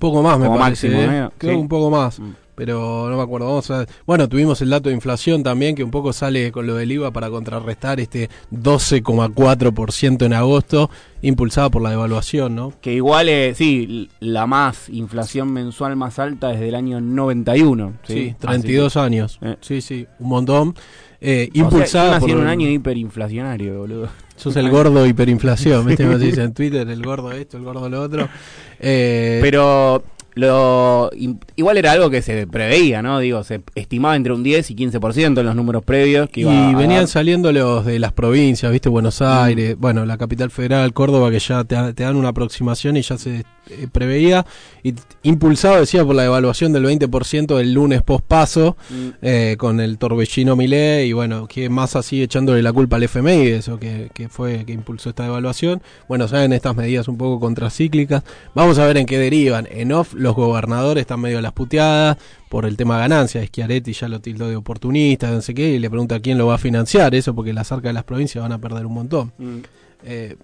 poco 0.00 0.22
más, 0.22 0.38
me 0.38 0.46
parece. 0.48 0.88
máximo, 0.90 1.00
¿eh? 1.00 1.28
Creo 1.38 1.52
Sí. 1.52 1.56
que 1.56 1.62
un 1.62 1.68
poco 1.68 1.88
más. 1.90 2.18
Mm. 2.20 2.32
Pero 2.58 3.08
no 3.08 3.16
me 3.16 3.22
acuerdo. 3.22 3.46
Vamos 3.46 3.70
a 3.70 3.86
Bueno, 4.04 4.28
tuvimos 4.28 4.60
el 4.62 4.70
dato 4.70 4.88
de 4.88 4.94
inflación 4.96 5.44
también, 5.44 5.76
que 5.76 5.84
un 5.84 5.92
poco 5.92 6.12
sale 6.12 6.50
con 6.50 6.66
lo 6.66 6.74
del 6.74 6.90
IVA 6.90 7.12
para 7.12 7.30
contrarrestar 7.30 8.00
este 8.00 8.28
12,4% 8.52 10.26
en 10.26 10.32
agosto, 10.32 10.90
impulsada 11.22 11.70
por 11.70 11.82
la 11.82 11.90
devaluación, 11.90 12.56
¿no? 12.56 12.72
Que 12.80 12.94
igual, 12.94 13.28
eh, 13.28 13.54
sí, 13.54 14.10
la 14.18 14.48
más 14.48 14.88
inflación 14.88 15.52
mensual 15.52 15.94
más 15.94 16.18
alta 16.18 16.48
desde 16.48 16.70
el 16.70 16.74
año 16.74 17.00
91. 17.00 17.92
Sí, 18.02 18.14
Sí, 18.14 18.34
32 18.40 18.96
años. 18.96 19.38
Eh. 19.40 19.54
Sí, 19.60 19.80
sí, 19.80 20.08
un 20.18 20.28
montón. 20.28 20.74
Eh, 21.20 21.50
impulsada 21.52 22.18
por 22.18 22.30
un 22.32 22.48
año 22.48 22.68
hiperinflacionario, 22.68 23.78
boludo. 23.78 24.08
Sos 24.34 24.56
el 24.56 24.68
gordo 24.68 25.06
hiperinflación, 25.06 25.86
¿viste? 25.86 26.04
Como 26.04 26.18
se 26.18 26.24
dice 26.24 26.42
en 26.42 26.54
Twitter, 26.54 26.88
el 26.88 27.02
gordo 27.04 27.30
esto, 27.30 27.56
el 27.56 27.62
gordo 27.62 27.88
lo 27.88 28.02
otro. 28.02 28.28
Eh, 28.80 29.40
Pero 29.42 30.04
lo 30.38 31.10
igual 31.56 31.76
era 31.78 31.92
algo 31.92 32.10
que 32.10 32.22
se 32.22 32.46
preveía, 32.46 33.02
¿no? 33.02 33.18
Digo, 33.18 33.42
se 33.44 33.60
estimaba 33.74 34.14
entre 34.16 34.32
un 34.32 34.42
10 34.42 34.70
y 34.70 34.76
15% 34.76 35.40
en 35.40 35.46
los 35.46 35.56
números 35.56 35.82
previos 35.84 36.30
que 36.30 36.40
y 36.40 36.42
iba 36.44 36.52
a 36.70 36.72
venían 36.76 37.00
dar. 37.00 37.08
saliendo 37.08 37.52
los 37.52 37.84
de 37.84 37.98
las 37.98 38.12
provincias, 38.12 38.70
¿viste? 38.72 38.88
Buenos 38.88 39.20
Mm. 39.20 39.24
Aires, 39.24 39.76
bueno, 39.78 40.06
la 40.06 40.16
capital 40.16 40.50
federal, 40.50 40.92
Córdoba, 40.92 41.30
que 41.30 41.40
ya 41.40 41.64
te, 41.64 41.76
te 41.92 42.04
dan 42.04 42.16
una 42.16 42.28
aproximación 42.28 42.96
y 42.96 43.02
ya 43.02 43.18
se 43.18 43.44
eh, 43.70 43.88
preveía, 43.90 44.46
y 44.82 44.94
impulsado, 45.22 45.80
decía, 45.80 46.04
por 46.04 46.14
la 46.14 46.22
devaluación 46.22 46.72
del 46.72 46.84
20% 46.84 47.56
del 47.56 47.72
lunes 47.72 48.02
post-paso, 48.02 48.76
Mm. 48.90 49.08
eh, 49.22 49.56
con 49.58 49.80
el 49.80 49.98
torbellino 49.98 50.56
Milé, 50.56 51.06
y 51.06 51.12
bueno, 51.12 51.46
que 51.46 51.68
más 51.68 51.96
así 51.96 52.22
echándole 52.22 52.62
la 52.62 52.72
culpa 52.72 52.96
al 52.96 53.02
FMI 53.02 53.44
de 53.44 53.56
eso, 53.56 53.78
que, 53.78 54.10
que 54.14 54.28
fue 54.28 54.64
que 54.64 54.72
impulsó 54.72 55.10
esta 55.10 55.24
devaluación. 55.24 55.82
Bueno, 56.08 56.28
saben 56.28 56.52
estas 56.52 56.74
medidas 56.76 57.08
un 57.08 57.16
poco 57.18 57.40
contracíclicas. 57.40 58.22
Vamos 58.54 58.78
a 58.78 58.86
ver 58.86 58.96
en 58.96 59.06
qué 59.06 59.18
derivan. 59.18 59.68
En 59.70 59.92
off, 59.92 60.14
los 60.14 60.34
gobernadores 60.34 61.02
están 61.02 61.20
medio 61.20 61.38
a 61.38 61.42
las 61.42 61.52
puteadas 61.52 62.16
por 62.48 62.64
el 62.64 62.76
tema 62.76 62.98
ganancias. 62.98 63.44
Schiaretti 63.46 63.92
ya 63.92 64.08
lo 64.08 64.20
tildó 64.20 64.48
de 64.48 64.56
oportunista, 64.56 65.30
no 65.30 65.40
sé 65.42 65.54
qué, 65.54 65.70
y 65.74 65.78
le 65.78 65.90
pregunta 65.90 66.20
quién 66.20 66.38
lo 66.38 66.46
va 66.46 66.54
a 66.54 66.58
financiar 66.58 67.14
eso, 67.14 67.34
porque 67.34 67.52
las 67.52 67.70
arcas 67.72 67.90
de 67.90 67.92
las 67.94 68.04
provincias 68.04 68.42
van 68.42 68.52
a 68.52 68.58
perder 68.58 68.86
un 68.86 68.94
montón. 68.94 69.32
Mm. 69.38 69.56
Eh, 70.04 70.36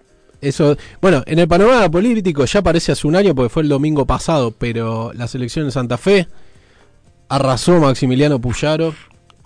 eso, 0.48 0.76
bueno, 1.00 1.22
en 1.26 1.38
el 1.38 1.48
panorama 1.48 1.90
político 1.90 2.44
ya 2.44 2.62
parece 2.62 2.92
hace 2.92 3.06
un 3.06 3.16
año 3.16 3.34
porque 3.34 3.48
fue 3.48 3.62
el 3.62 3.68
domingo 3.68 4.06
pasado, 4.06 4.50
pero 4.52 5.12
las 5.14 5.34
elecciones 5.34 5.68
en 5.68 5.72
Santa 5.80 5.98
Fe 5.98 6.26
arrasó 7.28 7.78
Maximiliano 7.80 8.40
Puyaro. 8.40 8.94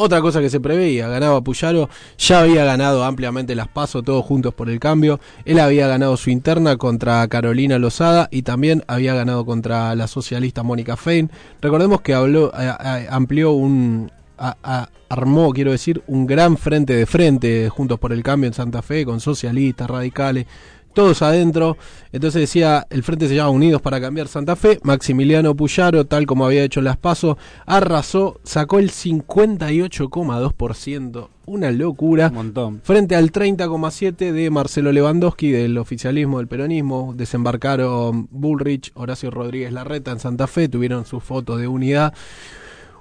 Otra 0.00 0.20
cosa 0.20 0.40
que 0.40 0.48
se 0.48 0.60
preveía, 0.60 1.08
ganaba 1.08 1.40
Puyaro, 1.40 1.90
ya 2.18 2.40
había 2.40 2.64
ganado 2.64 3.02
ampliamente 3.02 3.56
las 3.56 3.66
pasos 3.66 4.04
todos 4.04 4.24
juntos 4.24 4.54
por 4.54 4.70
el 4.70 4.78
cambio. 4.78 5.18
Él 5.44 5.58
había 5.58 5.88
ganado 5.88 6.16
su 6.16 6.30
interna 6.30 6.76
contra 6.76 7.26
Carolina 7.26 7.78
Lozada 7.80 8.28
y 8.30 8.42
también 8.42 8.84
había 8.86 9.14
ganado 9.14 9.44
contra 9.44 9.96
la 9.96 10.06
socialista 10.06 10.62
Mónica 10.62 10.96
Fein. 10.96 11.30
Recordemos 11.60 12.00
que 12.02 12.14
habló, 12.14 12.52
a- 12.54 13.06
amplió 13.10 13.50
un, 13.52 14.12
a- 14.38 14.56
a- 14.62 14.88
armó, 15.08 15.52
quiero 15.52 15.72
decir, 15.72 16.00
un 16.06 16.28
gran 16.28 16.56
frente 16.58 16.94
de 16.94 17.04
frente 17.06 17.68
juntos 17.68 17.98
por 17.98 18.12
el 18.12 18.22
cambio 18.22 18.46
en 18.46 18.54
Santa 18.54 18.82
Fe 18.82 19.04
con 19.04 19.18
socialistas, 19.18 19.90
radicales, 19.90 20.46
todos 20.98 21.22
adentro. 21.22 21.78
Entonces 22.10 22.40
decía, 22.40 22.84
el 22.90 23.04
frente 23.04 23.28
se 23.28 23.36
llama 23.36 23.50
Unidos 23.50 23.80
para 23.80 24.00
Cambiar 24.00 24.26
Santa 24.26 24.56
Fe. 24.56 24.80
Maximiliano 24.82 25.54
Puyaro, 25.54 26.06
tal 26.06 26.26
como 26.26 26.44
había 26.44 26.64
hecho 26.64 26.80
en 26.80 26.86
las 26.86 26.96
pasos, 26.96 27.36
arrasó, 27.66 28.40
sacó 28.42 28.80
el 28.80 28.90
58,2%. 28.90 31.28
Una 31.46 31.70
locura. 31.70 32.30
Un 32.30 32.34
montón. 32.34 32.80
Frente 32.82 33.14
al 33.14 33.30
30,7 33.30 34.32
de 34.32 34.50
Marcelo 34.50 34.90
Lewandowski 34.90 35.52
del 35.52 35.78
oficialismo 35.78 36.38
del 36.38 36.48
peronismo, 36.48 37.14
desembarcaron 37.16 38.26
Bullrich, 38.32 38.90
Horacio 38.94 39.30
Rodríguez 39.30 39.72
Larreta 39.72 40.10
en 40.10 40.18
Santa 40.18 40.48
Fe, 40.48 40.68
tuvieron 40.68 41.06
sus 41.06 41.22
fotos 41.22 41.60
de 41.60 41.68
unidad. 41.68 42.12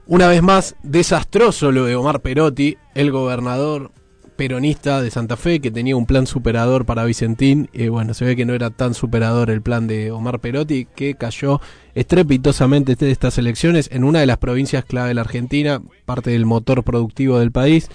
Una 0.06 0.28
vez 0.28 0.44
más, 0.44 0.76
desastroso 0.84 1.72
lo 1.72 1.86
de 1.86 1.96
Omar 1.96 2.22
Perotti, 2.22 2.78
el 2.94 3.12
gobernador 3.12 3.90
peronista 4.38 5.02
de 5.02 5.12
Santa 5.12 5.36
Fe, 5.36 5.60
que 5.60 5.72
tenía 5.72 5.98
un 5.98 6.06
plan 6.06 6.28
superador 6.28 6.86
para 6.86 7.04
Vicentín. 7.04 7.70
Y 7.74 7.90
bueno, 7.90 8.14
se 8.14 8.24
ve 8.24 8.36
que 8.36 8.46
no 8.46 8.54
era 8.54 8.70
tan 8.70 8.94
superador 8.94 9.50
el 9.50 9.62
plan 9.62 9.88
de 9.88 10.12
Omar 10.12 10.40
Perotti, 10.40 10.86
que 10.86 11.16
cayó 11.16 11.60
estrepitosamente 11.96 12.96
de 12.96 13.12
estas 13.12 13.38
elecciones 13.38 13.90
en 13.92 14.06
una 14.06 14.22
de 14.22 14.28
las 14.28 14.38
provincias 14.38 14.86
clave 14.86 15.10
de 15.10 15.16
la 15.16 15.22
Argentina, 15.22 15.82
parte 16.06 16.32
del 16.32 16.46
motor 16.46 16.84
productivo 16.84 17.40
del 17.40 17.52
país. 17.52 17.90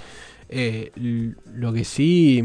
Eh, 0.50 0.92
lo 1.54 1.72
que 1.72 1.84
sí, 1.84 2.42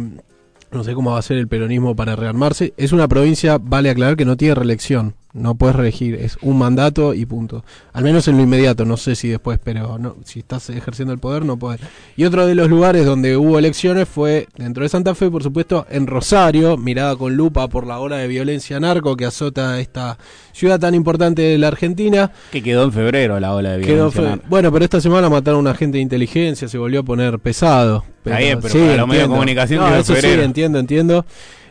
no 0.72 0.84
sé 0.86 0.94
cómo 0.94 1.12
va 1.12 1.20
a 1.20 1.24
ser 1.24 1.38
el 1.38 1.48
peronismo 1.50 1.96
para 1.96 2.16
rearmarse. 2.16 2.74
Es 2.78 2.94
una 2.94 3.08
provincia, 3.08 3.58
vale 3.58 3.90
aclarar, 3.90 4.16
que 4.16 4.26
no 4.26 4.38
tiene 4.38 4.56
reelección. 4.56 5.16
No 5.34 5.56
puedes 5.56 5.76
reelegir, 5.76 6.16
es 6.16 6.38
un 6.42 6.58
mandato 6.58 7.14
y 7.14 7.26
punto. 7.26 7.64
Al 7.94 8.04
menos 8.04 8.28
en 8.28 8.38
lo 8.38 8.44
inmediato, 8.44 8.86
no 8.86 8.98
sé 8.98 9.16
si 9.16 9.28
después, 9.28 9.60
pero 9.64 9.98
no, 10.00 10.16
si 10.24 10.40
estás 10.40 10.70
ejerciendo 10.70 11.14
el 11.14 11.20
poder 11.20 11.46
no 11.46 11.58
puedes. 11.58 11.82
Y 12.16 12.24
otro 12.24 12.48
de 12.48 12.56
los 12.56 12.70
lugares 12.70 13.06
donde 13.06 13.38
hubo 13.38 13.60
elecciones 13.60 14.08
fue 14.08 14.48
dentro 14.56 14.84
de 14.84 14.90
Santa 14.90 15.14
Fe, 15.16 15.30
por 15.30 15.44
supuesto, 15.44 15.86
en 15.90 16.08
Rosario, 16.08 16.78
mirada 16.78 17.16
con 17.16 17.36
lupa 17.36 17.68
por 17.68 17.86
la 17.86 18.00
ola 18.00 18.18
de 18.18 18.28
violencia 18.28 18.80
narco 18.80 19.16
que 19.16 19.26
azota 19.26 19.80
esta 19.80 20.18
ciudad 20.54 20.80
tan 20.80 20.96
importante 20.96 21.42
de 21.42 21.58
la 21.58 21.68
Argentina. 21.68 22.32
Que 22.52 22.64
quedó 22.64 22.84
en 22.84 22.94
febrero 22.94 23.40
la 23.40 23.54
ola 23.54 23.72
de 23.72 23.78
violencia. 23.80 24.22
narco. 24.22 24.44
bueno, 24.48 24.72
pero 24.72 24.86
esta 24.86 25.02
semana 25.02 25.30
mataron 25.30 25.60
a 25.60 25.62
un 25.62 25.68
agente 25.68 25.98
de 25.98 26.02
inteligencia, 26.04 26.68
se 26.68 26.78
volvió 26.78 27.02
a 27.02 27.04
poner 27.04 27.38
pesado. 27.40 28.06
Bien, 28.24 28.60
pero 28.62 28.74
para 28.74 28.98
los 28.98 29.08
medios 29.08 29.24
de 29.24 29.30
comunicación 29.30 29.80
No, 29.82 29.88
quedó 29.88 29.96
en 29.96 30.00
eso 30.00 30.16
sí, 30.16 30.28
entiendo, 30.28 30.80
entiendo. 30.80 31.26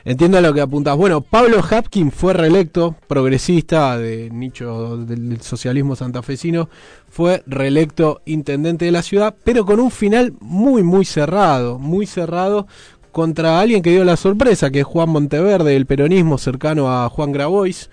Entiendo 0.06 0.40
lo 0.40 0.54
que 0.54 0.60
apuntas. 0.60 0.96
Bueno, 0.96 1.20
Pablo 1.20 1.60
Hapkin 1.68 2.12
fue 2.12 2.32
reelecto, 2.32 2.94
progresista 3.08 3.98
de 3.98 4.30
nicho 4.30 4.98
del, 4.98 5.42
socialismo 5.42 5.96
santafesino, 5.96 6.68
fue 7.10 7.42
reelecto 7.44 8.22
intendente 8.24 8.84
de 8.84 8.92
la 8.92 9.02
ciudad, 9.02 9.34
pero 9.42 9.66
con 9.66 9.80
un 9.80 9.90
final 9.90 10.34
muy, 10.38 10.84
muy 10.84 11.04
cerrado, 11.04 11.80
muy 11.80 12.06
cerrado 12.06 12.68
contra 13.10 13.58
alguien 13.58 13.82
que 13.82 13.90
dio 13.90 14.04
la 14.04 14.16
sorpresa, 14.16 14.70
que 14.70 14.80
es 14.80 14.86
Juan 14.86 15.08
Monteverde, 15.08 15.72
del 15.72 15.86
peronismo 15.86 16.38
cercano 16.38 16.88
a 16.88 17.08
Juan 17.08 17.32
Grabois. 17.32 17.90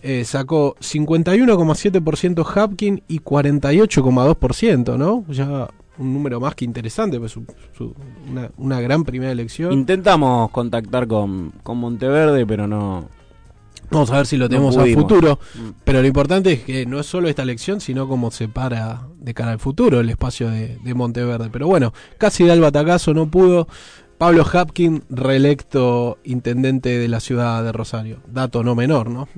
Eh, 0.00 0.24
sacó 0.24 0.76
51,7% 0.76 2.46
Hapkin 2.54 3.02
y 3.08 3.18
48,2%, 3.18 4.96
¿no? 4.96 5.24
Ya 5.28 5.70
un 5.98 6.14
número 6.14 6.40
más 6.40 6.54
que 6.54 6.64
interesante, 6.64 7.18
pues 7.18 7.32
su- 7.32 7.44
su- 7.76 7.94
una, 8.30 8.50
una 8.56 8.80
gran 8.80 9.04
primera 9.04 9.32
elección. 9.32 9.72
Intentamos 9.72 10.50
contactar 10.50 11.06
con, 11.06 11.52
con 11.62 11.78
Monteverde, 11.78 12.46
pero 12.46 12.66
no. 12.66 13.08
Vamos 13.90 14.10
a 14.10 14.18
ver 14.18 14.26
si 14.26 14.36
lo 14.36 14.44
No 14.44 14.48
tenemos 14.50 14.76
a 14.76 14.80
pudimos. 14.80 15.02
futuro. 15.04 15.38
Mm. 15.54 15.68
Pero 15.84 16.00
lo 16.02 16.06
importante 16.06 16.52
es 16.52 16.60
que 16.62 16.84
no 16.84 17.00
es 17.00 17.06
solo 17.06 17.28
esta 17.28 17.42
elección, 17.42 17.80
sino 17.80 18.06
cómo 18.06 18.30
se 18.30 18.46
para 18.48 19.06
de 19.18 19.32
cara 19.32 19.52
al 19.52 19.58
futuro 19.58 20.00
el 20.00 20.10
espacio 20.10 20.50
de, 20.50 20.76
de 20.84 20.94
Monteverde. 20.94 21.48
Pero 21.50 21.66
bueno, 21.68 21.92
casi 22.18 22.44
da 22.44 22.52
el 22.52 22.60
batacazo, 22.60 23.14
no 23.14 23.30
pudo. 23.30 23.66
Pablo 24.18 24.44
Hapkin, 24.52 25.04
reelecto 25.10 26.18
intendente 26.24 26.98
de 26.98 27.08
la 27.08 27.20
ciudad 27.20 27.62
de 27.62 27.72
Rosario. 27.72 28.18
Dato 28.26 28.62
no 28.64 28.74
menor, 28.74 29.08
¿no? 29.10 29.28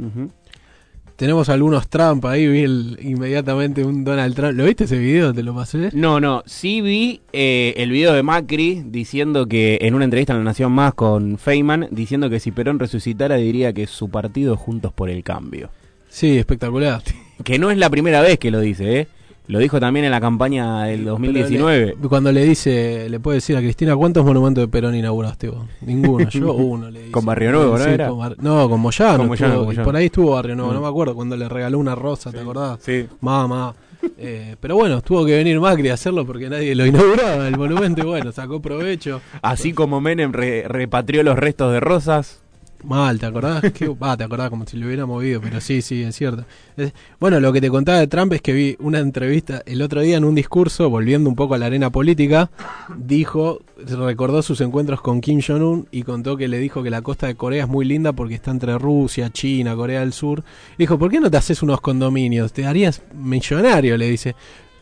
Tenemos 1.20 1.50
algunos 1.50 1.86
Trump 1.90 2.24
ahí, 2.24 2.48
vi 2.48 2.60
el- 2.62 2.98
inmediatamente 3.02 3.84
un 3.84 4.04
Donald 4.04 4.34
Trump. 4.34 4.54
¿Lo 4.54 4.64
viste 4.64 4.84
ese 4.84 4.96
video? 4.98 5.34
¿Te 5.34 5.42
lo 5.42 5.54
pasé? 5.54 5.90
No, 5.92 6.18
no, 6.18 6.42
sí 6.46 6.80
vi 6.80 7.20
eh, 7.34 7.74
el 7.76 7.90
video 7.90 8.14
de 8.14 8.22
Macri 8.22 8.82
diciendo 8.86 9.44
que 9.46 9.76
en 9.82 9.94
una 9.94 10.04
entrevista 10.06 10.32
en 10.32 10.38
La 10.38 10.44
Nación 10.46 10.72
Más 10.72 10.94
con 10.94 11.36
Feynman, 11.36 11.88
diciendo 11.90 12.30
que 12.30 12.40
si 12.40 12.52
Perón 12.52 12.78
resucitara 12.78 13.36
diría 13.36 13.74
que 13.74 13.86
su 13.86 14.08
partido 14.08 14.56
Juntos 14.56 14.94
por 14.94 15.10
el 15.10 15.22
Cambio. 15.22 15.68
Sí, 16.08 16.38
espectacular. 16.38 17.02
Que 17.44 17.58
no 17.58 17.70
es 17.70 17.76
la 17.76 17.90
primera 17.90 18.22
vez 18.22 18.38
que 18.38 18.50
lo 18.50 18.60
dice, 18.60 19.00
¿eh? 19.00 19.08
Lo 19.50 19.58
dijo 19.58 19.80
también 19.80 20.04
en 20.04 20.10
la 20.10 20.20
campaña 20.20 20.84
del 20.84 21.04
2019. 21.04 21.86
Pero 21.86 22.00
le- 22.02 22.08
cuando 22.08 22.32
le 22.32 22.44
dice, 22.44 23.08
le 23.10 23.20
puede 23.20 23.36
decir 23.36 23.56
a 23.56 23.60
Cristina, 23.60 23.96
¿cuántos 23.96 24.24
monumentos 24.24 24.62
de 24.62 24.68
Perón 24.68 24.94
inauguraste 24.94 25.48
vos? 25.48 25.66
Ninguno, 25.80 26.28
yo 26.28 26.52
uno 26.54 26.90
le 26.90 27.00
dice. 27.00 27.12
Con 27.12 27.24
Barrio 27.24 27.52
Nuevo, 27.52 27.78
¿no 27.78 27.84
Sí, 27.84 27.90
era? 27.90 28.08
con 28.08 28.36
no, 28.38 28.68
con 28.68 28.80
Moyano. 28.80 29.18
Con 29.18 29.26
Moyano, 29.28 29.52
estuvo- 29.52 29.64
con 29.64 29.64
y 29.64 29.66
Moyano. 29.66 29.84
por 29.84 29.96
ahí 29.96 30.06
estuvo 30.06 30.30
Barrio 30.32 30.54
Nuevo, 30.56 30.70
Mm. 30.70 30.74
no 30.74 30.80
me 30.80 30.88
acuerdo, 30.88 31.14
cuando 31.14 31.36
le 31.36 31.48
regaló 31.48 31.78
una 31.78 31.94
rosa, 31.94 32.30
¿te 32.32 32.40
acordás? 32.40 32.78
Sí. 32.82 33.06
Mamá. 33.20 33.74
Eh, 34.16 34.56
pero 34.60 34.76
bueno, 34.76 35.02
tuvo 35.02 35.26
que 35.26 35.36
venir 35.36 35.60
Macri 35.60 35.90
a 35.90 35.94
hacerlo 35.94 36.24
porque 36.24 36.48
nadie 36.48 36.74
lo 36.74 36.86
inauguraba 36.86 37.46
el 37.46 37.58
monumento 37.58 38.00
y 38.00 38.04
bueno, 38.04 38.32
sacó 38.32 38.60
provecho. 38.62 39.20
Así 39.42 39.72
como 39.74 40.00
Menem 40.00 40.32
re- 40.32 40.64
repatrió 40.66 41.22
los 41.22 41.38
restos 41.38 41.70
de 41.72 41.80
Rosas. 41.80 42.39
Mal, 42.82 43.18
¿te 43.18 43.26
acordás? 43.26 43.62
Qué- 43.74 43.88
Va, 44.02 44.16
te 44.16 44.24
acordás 44.24 44.48
como 44.48 44.64
si 44.66 44.76
lo 44.78 44.86
hubiera 44.86 45.04
movido, 45.04 45.40
pero 45.40 45.60
sí, 45.60 45.82
sí, 45.82 46.02
es 46.02 46.16
cierto. 46.16 46.44
Es- 46.76 46.92
bueno, 47.18 47.38
lo 47.38 47.52
que 47.52 47.60
te 47.60 47.68
contaba 47.68 47.98
de 47.98 48.06
Trump 48.06 48.32
es 48.32 48.40
que 48.40 48.52
vi 48.52 48.76
una 48.80 49.00
entrevista 49.00 49.62
el 49.66 49.82
otro 49.82 50.00
día 50.00 50.16
en 50.16 50.24
un 50.24 50.34
discurso, 50.34 50.88
volviendo 50.88 51.28
un 51.28 51.36
poco 51.36 51.54
a 51.54 51.58
la 51.58 51.66
arena 51.66 51.90
política, 51.90 52.50
dijo, 52.96 53.60
recordó 53.86 54.42
sus 54.42 54.60
encuentros 54.62 55.00
con 55.02 55.20
Kim 55.20 55.40
Jong-un 55.46 55.88
y 55.90 56.02
contó 56.04 56.36
que 56.36 56.48
le 56.48 56.58
dijo 56.58 56.82
que 56.82 56.90
la 56.90 57.02
costa 57.02 57.26
de 57.26 57.34
Corea 57.34 57.64
es 57.64 57.68
muy 57.68 57.84
linda 57.84 58.12
porque 58.12 58.34
está 58.34 58.50
entre 58.50 58.78
Rusia, 58.78 59.30
China, 59.30 59.76
Corea 59.76 60.00
del 60.00 60.12
Sur. 60.12 60.42
Dijo, 60.78 60.98
¿por 60.98 61.10
qué 61.10 61.20
no 61.20 61.30
te 61.30 61.36
haces 61.36 61.62
unos 61.62 61.80
condominios? 61.80 62.52
Te 62.52 62.66
harías 62.66 63.02
millonario, 63.14 63.96
le 63.96 64.08
dice. 64.10 64.34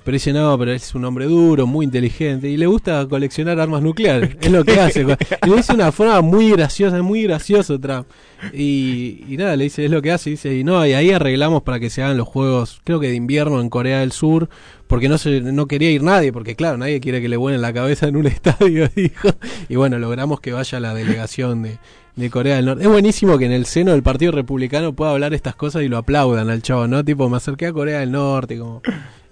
Pero 0.08 0.14
dice, 0.14 0.32
no, 0.32 0.58
pero 0.58 0.72
es 0.72 0.94
un 0.94 1.04
hombre 1.04 1.26
duro, 1.26 1.66
muy 1.66 1.84
inteligente 1.84 2.48
y 2.48 2.56
le 2.56 2.64
gusta 2.64 3.06
coleccionar 3.06 3.60
armas 3.60 3.82
nucleares. 3.82 4.38
Es 4.40 4.50
lo 4.50 4.64
que 4.64 4.72
hace. 4.80 5.02
Y 5.02 5.46
lo 5.46 5.56
dice 5.56 5.74
una 5.74 5.92
forma 5.92 6.22
muy 6.22 6.50
graciosa, 6.50 7.02
muy 7.02 7.24
gracioso 7.24 7.78
Trump. 7.78 8.06
Y, 8.54 9.22
y 9.28 9.36
nada, 9.36 9.54
le 9.54 9.64
dice, 9.64 9.84
es 9.84 9.90
lo 9.90 10.00
que 10.00 10.10
hace. 10.10 10.30
Y 10.30 10.32
dice, 10.32 10.56
y 10.56 10.64
no, 10.64 10.86
y 10.86 10.94
ahí 10.94 11.10
arreglamos 11.10 11.62
para 11.62 11.78
que 11.78 11.90
se 11.90 12.02
hagan 12.02 12.16
los 12.16 12.26
juegos, 12.26 12.80
creo 12.84 13.00
que 13.00 13.08
de 13.08 13.16
invierno 13.16 13.60
en 13.60 13.68
Corea 13.68 14.00
del 14.00 14.12
Sur, 14.12 14.48
porque 14.86 15.10
no 15.10 15.18
se, 15.18 15.42
no 15.42 15.66
quería 15.66 15.90
ir 15.90 16.02
nadie, 16.02 16.32
porque 16.32 16.56
claro, 16.56 16.78
nadie 16.78 17.00
quiere 17.00 17.20
que 17.20 17.28
le 17.28 17.36
vuelen 17.36 17.60
la 17.60 17.74
cabeza 17.74 18.08
en 18.08 18.16
un 18.16 18.26
estadio, 18.28 18.88
dijo. 18.96 19.28
Y 19.68 19.76
bueno, 19.76 19.98
logramos 19.98 20.40
que 20.40 20.52
vaya 20.52 20.80
la 20.80 20.94
delegación 20.94 21.64
de, 21.64 21.76
de 22.16 22.30
Corea 22.30 22.56
del 22.56 22.64
Norte. 22.64 22.82
Es 22.82 22.88
buenísimo 22.88 23.36
que 23.36 23.44
en 23.44 23.52
el 23.52 23.66
seno 23.66 23.90
del 23.90 24.02
Partido 24.02 24.32
Republicano 24.32 24.94
pueda 24.94 25.10
hablar 25.10 25.34
estas 25.34 25.54
cosas 25.54 25.82
y 25.82 25.88
lo 25.88 25.98
aplaudan 25.98 26.48
al 26.48 26.62
chavo, 26.62 26.88
¿no? 26.88 27.04
Tipo, 27.04 27.28
me 27.28 27.36
acerqué 27.36 27.66
a 27.66 27.74
Corea 27.74 28.00
del 28.00 28.12
Norte, 28.12 28.58
como... 28.58 28.80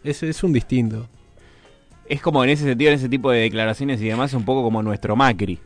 Es, 0.09 0.23
es 0.23 0.43
un 0.43 0.53
distinto. 0.53 1.09
Es 2.09 2.21
como 2.23 2.45
en 2.45 2.51
ese 2.51 2.65
sentido, 2.65 2.91
en 2.91 2.97
ese 2.97 3.09
tipo 3.09 3.31
de 3.31 3.41
declaraciones 3.41 4.01
y 4.01 4.07
demás, 4.07 4.33
un 4.35 4.45
poco 4.45 4.63
como 4.63 4.83
nuestro 4.83 5.17
Macri. 5.17 5.59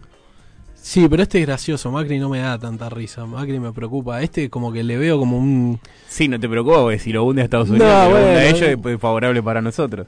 Sí, 0.75 1.07
pero 1.11 1.23
este 1.23 1.41
es 1.41 1.47
gracioso. 1.47 1.91
Macri 1.91 2.19
no 2.19 2.31
me 2.31 2.39
da 2.39 2.59
tanta 2.59 2.89
risa. 2.89 3.27
Macri 3.27 3.61
me 3.61 3.73
preocupa. 3.73 4.23
Este 4.23 4.49
como 4.49 4.73
que 4.73 4.83
le 4.83 4.97
veo 4.97 5.19
como 5.19 5.39
un... 5.39 5.79
Sí, 6.09 6.27
no 6.27 6.41
te 6.41 6.49
preocupes, 6.49 7.03
si 7.03 7.13
lo 7.13 7.25
hunde 7.25 7.43
a 7.43 7.45
Estados 7.45 7.69
Unidos, 7.69 7.89
No, 7.89 8.11
lo 8.11 8.17
hunde 8.17 8.31
a 8.31 8.49
ellos 8.49 8.63
eh. 8.63 8.79
es 8.83 9.01
favorable 9.01 9.43
para 9.43 9.61
nosotros. 9.61 10.07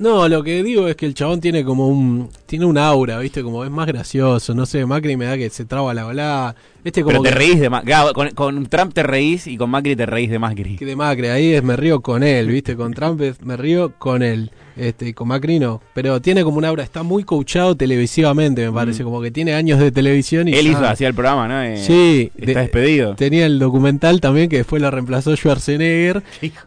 No, 0.00 0.26
lo 0.30 0.42
que 0.42 0.62
digo 0.62 0.88
es 0.88 0.96
que 0.96 1.04
el 1.04 1.12
chabón 1.12 1.42
tiene 1.42 1.62
como 1.62 1.86
un. 1.86 2.30
Tiene 2.46 2.64
un 2.64 2.78
aura, 2.78 3.18
¿viste? 3.18 3.42
Como 3.42 3.64
es 3.66 3.70
más 3.70 3.86
gracioso. 3.86 4.54
No 4.54 4.64
sé, 4.64 4.86
Macri 4.86 5.14
me 5.18 5.26
da 5.26 5.36
que 5.36 5.50
se 5.50 5.66
traba 5.66 5.92
la 5.92 6.06
ola. 6.06 6.56
Este 6.82 7.02
como 7.02 7.20
Pero 7.20 7.22
te 7.24 7.28
que- 7.28 7.34
reís 7.34 7.60
de 7.60 7.68
Macri. 7.68 7.92
Con, 8.14 8.30
con 8.30 8.66
Trump 8.66 8.94
te 8.94 9.02
reís 9.02 9.46
y 9.46 9.58
con 9.58 9.68
Macri 9.68 9.94
te 9.96 10.06
reís 10.06 10.30
de 10.30 10.38
Macri. 10.38 10.76
que 10.76 10.86
de 10.86 10.96
Macri, 10.96 11.26
ahí 11.28 11.52
es 11.52 11.62
me 11.62 11.76
río 11.76 12.00
con 12.00 12.22
él, 12.22 12.48
¿viste? 12.48 12.76
Con 12.76 12.94
Trump 12.94 13.20
es 13.20 13.42
me 13.42 13.58
río 13.58 13.92
con 13.98 14.22
él. 14.22 14.50
Este, 14.80 15.08
y 15.08 15.12
con 15.12 15.28
Macri 15.28 15.58
no. 15.58 15.82
Pero 15.92 16.22
tiene 16.22 16.42
como 16.42 16.56
un 16.56 16.64
aura, 16.64 16.82
está 16.82 17.02
muy 17.02 17.22
coachado 17.24 17.76
televisivamente, 17.76 18.64
me 18.64 18.72
parece. 18.72 19.04
Como 19.04 19.20
que 19.20 19.30
tiene 19.30 19.52
años 19.52 19.78
de 19.78 19.92
televisión 19.92 20.48
y. 20.48 20.52
Mm. 20.52 20.54
Él 20.54 20.66
hizo, 20.68 20.86
hacía 20.86 21.08
el 21.08 21.14
programa, 21.14 21.46
¿no? 21.48 21.62
Eh, 21.62 21.76
Sí, 21.76 22.30
Está 22.36 22.46
de- 22.46 22.60
despedido. 22.62 23.14
Tenía 23.14 23.44
el 23.46 23.58
documental 23.58 24.20
también 24.20 24.48
que 24.48 24.56
después 24.56 24.80
lo 24.80 24.90
reemplazó 24.90 25.36
Schwarzenegger. 25.36 26.22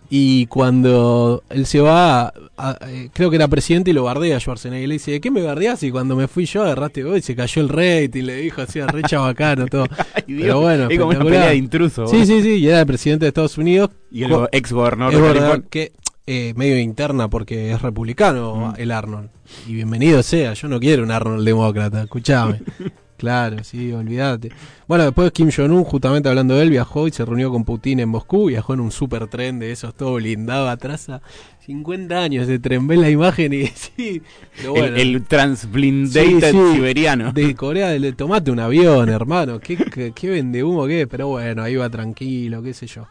Y 0.10 0.46
cuando 0.46 1.44
él 1.50 1.66
se 1.66 1.80
va, 1.80 2.26
a- 2.28 2.34
a- 2.58 2.78
eh, 2.88 3.10
creo 3.14 3.30
que 3.32 3.38
era 3.38 3.48
presidente 3.48 3.90
y 3.90 3.94
lo 3.94 4.04
bardea 4.04 4.38
a 4.38 4.40
Schwarzenegger. 4.40 4.88
Le 4.88 4.94
dice, 4.96 5.12
¿de 5.12 5.20
qué 5.22 5.32
me 5.32 5.42
bardeás? 5.42 5.82
Y 5.82 5.90
cuando 5.92 6.16
me 6.16 6.28
fui 6.28 6.46
yo 6.46 6.62
agarraste 6.64 7.04
vos 7.04 7.18
y 7.18 7.22
se 7.22 7.36
cayó 7.36 7.62
el 7.64 7.70
rating, 7.70 8.24
le 8.24 8.36
dijo 8.38 8.62
así, 8.62 8.80
re 8.82 9.02
chabacano, 9.08 9.66
todo. 9.68 9.88
Ay, 10.14 10.24
Dios, 10.28 10.42
Pero 10.42 10.62
bueno, 10.62 10.88
es 10.90 11.00
como 11.00 11.10
una 11.12 11.24
pelea 11.24 11.48
de 11.50 11.56
intruso. 11.56 12.06
Sí, 12.08 12.26
sí, 12.28 12.42
sí, 12.44 12.56
y 12.58 12.68
era 12.68 12.82
el 12.82 12.86
presidente 12.86 13.26
de 13.26 13.30
Estados 13.30 13.58
Unidos. 13.58 13.90
Y 14.12 14.24
el 14.24 14.32
ex 14.52 14.72
gobernador 14.72 15.14
de 15.16 15.28
California. 15.28 15.66
que 15.72 15.92
eh, 16.26 16.54
medio 16.56 16.80
interna 16.80 17.30
porque 17.30 17.72
es 17.72 17.82
republicano 17.82 18.74
Mm. 18.78 18.82
el 18.82 18.92
Arnold. 18.92 19.30
Y 19.68 19.74
bienvenido 19.74 20.24
sea, 20.24 20.54
yo 20.54 20.68
no 20.68 20.80
quiero 20.80 21.04
un 21.04 21.12
Arnold 21.12 21.46
demócrata, 21.46 22.02
escuchame. 22.04 22.62
claro, 23.18 23.64
sí, 23.64 23.92
olvídate. 23.92 24.50
Bueno, 24.88 25.04
después 25.06 25.32
Kim 25.32 25.50
Jong-un, 25.56 25.84
justamente 25.84 26.30
hablando 26.30 26.56
de 26.56 26.64
él, 26.64 26.70
viajó 26.70 27.08
y 27.08 27.12
se 27.12 27.26
reunió 27.26 27.52
con 27.52 27.66
Putin 27.66 28.00
en 28.00 28.10
Moscú, 28.10 28.48
viajó 28.48 28.74
en 28.74 28.80
un 28.80 28.92
super 28.92 29.28
tren 29.28 29.60
de 29.60 29.72
esos, 29.72 29.94
todo 29.96 30.16
blindado 30.16 30.70
atrás 30.70 31.10
a 31.10 31.22
50 31.66 32.18
años 32.22 32.48
de 32.48 32.60
tren, 32.60 32.88
ves 32.88 33.00
la 33.00 33.10
imagen 33.10 33.54
y 33.54 33.68
sí, 33.76 34.22
pero 34.58 34.72
bueno. 34.72 34.96
El, 34.98 35.16
el 35.16 35.24
transblindated 35.26 36.52
Sí, 36.52 36.58
sí. 36.58 36.74
siberiano. 36.76 37.32
De 37.32 37.56
Corea 37.56 37.90
del 37.90 38.16
tomate 38.16 38.52
un 38.52 38.60
avión, 38.60 39.10
hermano. 39.10 39.60
¿Qué, 39.60 39.78
qué, 39.78 40.12
qué 40.14 40.30
vende 40.30 40.64
humo 40.64 40.86
qué? 40.88 41.08
Pero 41.08 41.28
bueno, 41.28 41.64
ahí 41.64 41.76
va 41.76 41.90
tranquilo, 41.90 42.62
qué 42.62 42.74
sé 42.74 42.88
yo. 42.88 43.08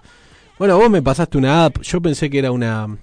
Bueno, 0.59 0.78
vos 0.78 0.90
me 0.90 1.02
pasaste 1.02 1.38
una 1.38 1.64
app. 1.64 1.80
Yo 1.82 2.00
pensé 2.00 2.30
que 2.30 2.38
era 2.38 2.52
una. 2.52 2.99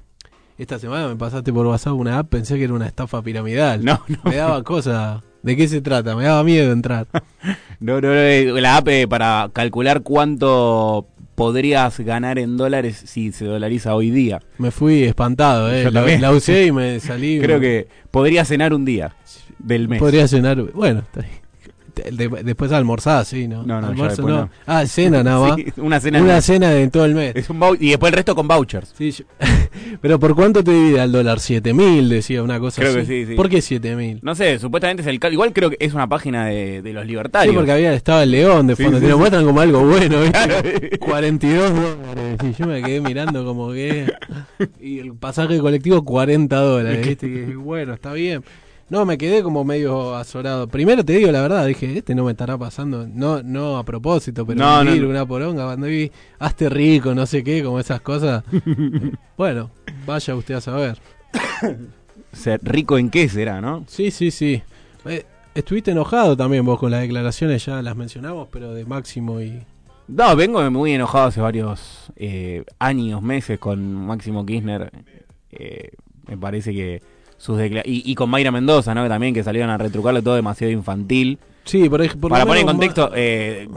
Esta 0.57 0.77
semana 0.77 1.07
me 1.07 1.15
pasaste 1.15 1.51
por 1.53 1.65
WhatsApp 1.65 1.93
una 1.93 2.19
app. 2.19 2.29
Pensé 2.29 2.57
que 2.57 2.65
era 2.65 2.73
una 2.73 2.87
estafa 2.87 3.21
piramidal. 3.21 3.83
No, 3.83 4.01
no. 4.07 4.17
Me 4.25 4.35
daba 4.35 4.63
cosa. 4.63 5.23
¿De 5.41 5.55
qué 5.55 5.67
se 5.67 5.81
trata? 5.81 6.15
Me 6.15 6.25
daba 6.25 6.43
miedo 6.43 6.71
entrar. 6.71 7.07
No, 7.81 8.01
no, 8.01 8.09
no, 8.09 8.13
eh, 8.13 8.43
la 8.59 8.75
app 8.75 8.89
eh, 8.89 9.07
para 9.07 9.51
calcular 9.53 10.01
cuánto 10.01 11.07
podrías 11.35 11.97
ganar 12.01 12.37
en 12.37 12.57
dólares 12.57 13.01
si 13.05 13.31
se 13.31 13.45
dolariza 13.45 13.95
hoy 13.95 14.11
día. 14.11 14.41
Me 14.57 14.71
fui 14.71 15.05
espantado, 15.05 15.73
¿eh? 15.73 15.85
Yo 15.85 15.91
La, 15.91 16.31
usé 16.33 16.65
y 16.65 16.73
me 16.73 16.99
salí. 16.99 17.39
Creo 17.41 17.61
que 17.61 17.87
podría 18.11 18.43
cenar 18.43 18.73
un 18.73 18.83
día 18.83 19.15
del 19.59 19.87
mes. 19.87 19.99
Podría 19.99 20.27
cenar. 20.27 20.61
Bueno, 20.73 20.99
está 20.99 21.21
bien. 21.21 21.38
De- 22.11 22.43
después 22.43 22.71
almorzar, 22.71 23.25
sí, 23.25 23.47
¿no? 23.47 23.63
No, 23.63 23.77
Almuerzo 23.77 24.21
no. 24.23 24.27
no. 24.27 24.49
Ah, 24.65 24.85
cena 24.85 25.23
nada 25.23 25.39
más. 25.49 25.55
Sí, 25.57 25.65
una 25.77 25.99
cena. 25.99 26.21
Una 26.21 26.41
cena 26.41 26.69
de 26.71 26.87
todo 26.89 27.05
el 27.05 27.15
mes. 27.15 27.33
Es 27.35 27.49
un 27.49 27.59
vou- 27.59 27.77
y 27.79 27.89
después 27.89 28.11
el 28.11 28.15
resto 28.17 28.35
con 28.35 28.47
vouchers. 28.47 28.93
Sí, 28.97 29.11
yo- 29.11 29.25
pero 30.01 30.19
¿por 30.19 30.35
cuánto 30.35 30.63
te 30.63 30.71
divide 30.71 31.01
al 31.01 31.11
dólar? 31.11 31.39
¿Siete 31.39 31.73
mil? 31.73 32.09
Decía 32.09 32.41
una 32.43 32.59
cosa 32.59 32.81
Creo 32.81 32.91
así. 32.91 32.99
que 33.01 33.05
sí, 33.05 33.25
sí. 33.27 33.35
¿Por 33.35 33.49
qué 33.49 33.61
siete 33.61 33.95
mil? 33.95 34.19
No 34.21 34.35
sé, 34.35 34.59
supuestamente 34.59 35.01
es 35.01 35.07
el 35.07 35.19
cal- 35.19 35.33
Igual 35.33 35.53
creo 35.53 35.69
que 35.69 35.77
es 35.79 35.93
una 35.93 36.07
página 36.07 36.45
de, 36.45 36.81
de 36.81 36.93
los 36.93 37.03
Sí, 37.03 37.09
libertarios. 37.09 37.55
porque 37.55 37.71
había, 37.71 37.93
estaba 37.93 38.23
el 38.23 38.31
león 38.31 38.67
de 38.67 38.75
Sí, 38.75 38.83
fondo. 38.83 38.97
sí, 38.99 39.03
te 39.05 39.09
lo 39.09 39.15
sí. 39.15 39.19
muestran 39.19 39.45
como 39.45 39.61
algo 39.61 39.81
bueno. 39.85 40.21
¿viste? 40.21 40.31
Claro. 40.31 40.55
42 40.99 41.73
dólares. 41.75 42.37
Y 42.43 42.53
yo 42.61 42.67
me 42.67 42.81
quedé 42.81 43.01
mirando 43.01 43.45
como 43.45 43.71
que... 43.71 44.11
Y 44.79 44.99
el 44.99 45.13
pasaje 45.13 45.59
colectivo 45.59 46.03
40 46.03 46.55
dólares. 46.59 47.07
¿viste? 47.07 47.27
Y 47.27 47.53
bueno, 47.55 47.93
está 47.93 48.13
bien. 48.13 48.43
No, 48.89 49.05
me 49.05 49.17
quedé 49.17 49.43
como 49.43 49.63
medio 49.63 50.15
azorado. 50.15 50.67
Primero 50.67 51.05
te 51.05 51.13
digo 51.13 51.31
la 51.31 51.41
verdad, 51.41 51.65
dije, 51.67 51.97
este 51.97 52.15
no 52.15 52.23
me 52.25 52.31
estará 52.31 52.57
pasando, 52.57 53.07
no 53.07 53.43
no 53.43 53.77
a 53.77 53.83
propósito, 53.83 54.45
pero 54.45 54.59
No, 54.59 54.83
vivir 54.83 55.03
no. 55.03 55.09
una 55.09 55.25
poronga, 55.27 55.65
cuando 55.65 55.85
vi, 55.87 56.11
hazte 56.39 56.69
rico, 56.69 57.13
no 57.13 57.25
sé 57.27 57.43
qué, 57.43 57.63
como 57.63 57.79
esas 57.79 58.01
cosas. 58.01 58.43
bueno, 59.37 59.69
vaya 60.07 60.35
usted 60.35 60.55
a 60.55 60.61
saber. 60.61 60.97
Ser 62.31 62.59
rico 62.63 62.97
en 62.97 63.09
qué 63.09 63.27
será, 63.29 63.59
¿no? 63.61 63.85
Sí, 63.87 64.11
sí, 64.11 64.29
sí. 64.31 64.61
Eh, 65.05 65.25
estuviste 65.55 65.91
enojado 65.91 66.37
también 66.37 66.63
vos 66.65 66.79
con 66.79 66.91
las 66.91 67.01
declaraciones, 67.01 67.65
ya 67.65 67.81
las 67.81 67.95
mencionamos, 67.95 68.47
pero 68.51 68.73
de 68.73 68.85
Máximo 68.85 69.41
y... 69.41 69.63
No, 70.07 70.35
vengo 70.35 70.69
muy 70.71 70.93
enojado 70.93 71.27
hace 71.27 71.41
varios 71.41 72.11
eh, 72.15 72.63
años, 72.79 73.21
meses 73.21 73.59
con 73.59 73.93
Máximo 73.93 74.45
Kirchner. 74.45 74.91
Eh, 75.51 75.91
me 76.27 76.37
parece 76.37 76.73
que 76.73 77.01
sus 77.39 77.59
y, 77.61 77.81
y 77.85 78.15
con 78.15 78.29
Mayra 78.29 78.51
Mendoza, 78.51 78.93
¿no? 78.93 79.01
Que 79.01 79.09
también 79.09 79.33
que 79.33 79.43
salieron 79.43 79.71
a 79.71 79.77
retrucarlo 79.77 80.21
todo 80.21 80.35
demasiado 80.35 80.71
infantil. 80.71 81.39
Sí, 81.63 81.89
por, 81.89 82.05
por 82.19 82.29
Para 82.29 82.45
poner 82.45 82.61
en 82.61 82.67
contexto, 82.67 83.11
eh, 83.15 83.67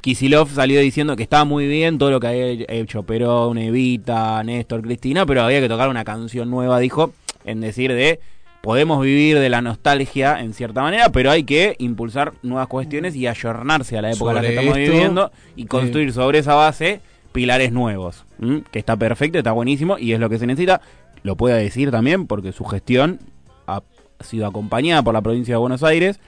Kisilov 0.00 0.48
salió 0.48 0.80
diciendo 0.80 1.16
que 1.16 1.24
estaba 1.24 1.44
muy 1.44 1.66
bien 1.66 1.98
todo 1.98 2.10
lo 2.10 2.20
que 2.20 2.28
había 2.28 2.46
hecho 2.68 3.02
Perón, 3.02 3.58
Evita, 3.58 4.42
Néstor, 4.44 4.82
Cristina, 4.82 5.26
pero 5.26 5.42
había 5.42 5.60
que 5.60 5.68
tocar 5.68 5.88
una 5.88 6.04
canción 6.04 6.48
nueva, 6.48 6.78
dijo, 6.78 7.12
en 7.44 7.60
decir 7.60 7.92
de 7.92 8.20
podemos 8.60 9.02
vivir 9.02 9.40
de 9.40 9.48
la 9.48 9.60
nostalgia 9.60 10.40
en 10.40 10.54
cierta 10.54 10.82
manera, 10.82 11.10
pero 11.10 11.32
hay 11.32 11.42
que 11.42 11.74
impulsar 11.78 12.32
nuevas 12.42 12.68
cuestiones 12.68 13.16
y 13.16 13.26
ayornarse 13.26 13.98
a 13.98 14.02
la 14.02 14.12
época 14.12 14.30
en 14.30 14.36
la 14.36 14.42
que 14.42 14.48
estamos 14.50 14.76
esto, 14.76 14.92
viviendo 14.92 15.32
y 15.56 15.64
construir 15.64 16.12
sobre 16.12 16.38
esa 16.38 16.54
base 16.54 17.00
pilares 17.32 17.72
nuevos, 17.72 18.24
¿m? 18.40 18.62
que 18.70 18.78
está 18.78 18.96
perfecto, 18.96 19.38
está 19.38 19.52
buenísimo 19.52 19.98
y 19.98 20.12
es 20.12 20.20
lo 20.20 20.28
que 20.30 20.38
se 20.38 20.46
necesita. 20.46 20.80
Lo 21.22 21.36
puede 21.36 21.60
decir 21.62 21.90
también 21.90 22.26
porque 22.26 22.52
su 22.52 22.64
gestión 22.64 23.20
ha 23.66 23.82
sido 24.20 24.46
acompañada 24.46 25.02
por 25.02 25.14
la 25.14 25.22
provincia 25.22 25.54
de 25.54 25.58
Buenos 25.58 25.82
Aires 25.82 26.20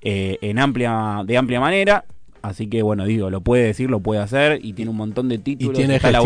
eh, 0.00 0.38
en 0.40 0.58
amplia 0.58 1.22
de 1.24 1.36
amplia 1.36 1.60
manera. 1.60 2.04
Así 2.42 2.66
que 2.66 2.82
bueno, 2.82 3.04
digo, 3.04 3.30
lo 3.30 3.40
puede 3.40 3.64
decir, 3.64 3.88
lo 3.88 4.00
puede 4.00 4.20
hacer 4.20 4.58
y 4.64 4.72
tiene 4.72 4.90
un 4.90 4.96
montón 4.96 5.28
de 5.28 5.38
títulos, 5.38 5.76
tiene 5.76 5.96
está 5.96 6.10
para 6.10 6.24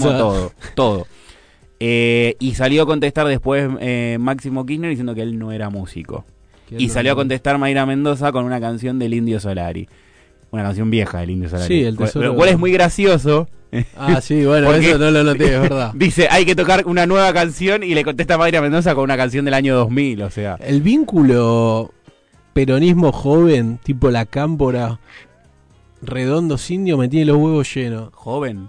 todo, 0.00 0.52
todo. 0.74 1.06
Eh, 1.80 2.36
y 2.38 2.54
salió 2.54 2.82
a 2.82 2.86
contestar 2.86 3.26
después 3.26 3.68
eh, 3.80 4.16
Máximo 4.20 4.64
Kirchner 4.64 4.90
diciendo 4.90 5.14
que 5.14 5.22
él 5.22 5.38
no 5.38 5.52
era 5.52 5.70
músico. 5.70 6.24
Y 6.76 6.88
salió 6.88 7.12
a 7.12 7.14
contestar 7.14 7.58
Mayra 7.58 7.86
Mendoza 7.86 8.32
con 8.32 8.44
una 8.44 8.60
canción 8.60 8.98
del 8.98 9.14
Indio 9.14 9.38
Solari. 9.38 9.88
Una 10.50 10.62
canción 10.62 10.90
vieja 10.90 11.18
del 11.20 11.30
Indio 11.30 11.48
Solari. 11.48 11.66
Sí, 11.68 11.84
el 11.84 11.96
tesoro- 11.96 12.26
Lo 12.28 12.34
cual 12.36 12.48
es 12.50 12.58
muy 12.58 12.72
gracioso. 12.72 13.48
Ah, 13.96 14.20
sí, 14.20 14.44
bueno, 14.46 14.72
eso 14.72 14.96
no 14.96 15.10
lo 15.10 15.24
noté, 15.24 15.54
es 15.54 15.60
verdad. 15.68 15.92
Dice, 15.94 16.28
hay 16.30 16.46
que 16.46 16.54
tocar 16.54 16.84
una 16.86 17.04
nueva 17.04 17.32
canción 17.32 17.82
y 17.82 17.94
le 17.94 18.04
contesta 18.04 18.38
Mayra 18.38 18.62
Mendoza 18.62 18.94
con 18.94 19.04
una 19.04 19.16
canción 19.16 19.44
del 19.44 19.54
año 19.54 19.74
2000, 19.76 20.22
o 20.22 20.30
sea. 20.30 20.56
El 20.60 20.80
vínculo 20.82 21.92
peronismo 22.54 23.12
joven, 23.12 23.78
tipo 23.82 24.10
la 24.10 24.24
cámpora, 24.24 24.98
redondo 26.00 26.56
indio, 26.68 26.96
me 26.96 27.08
tiene 27.08 27.26
los 27.26 27.36
huevos 27.36 27.74
llenos. 27.74 28.10
Joven. 28.14 28.68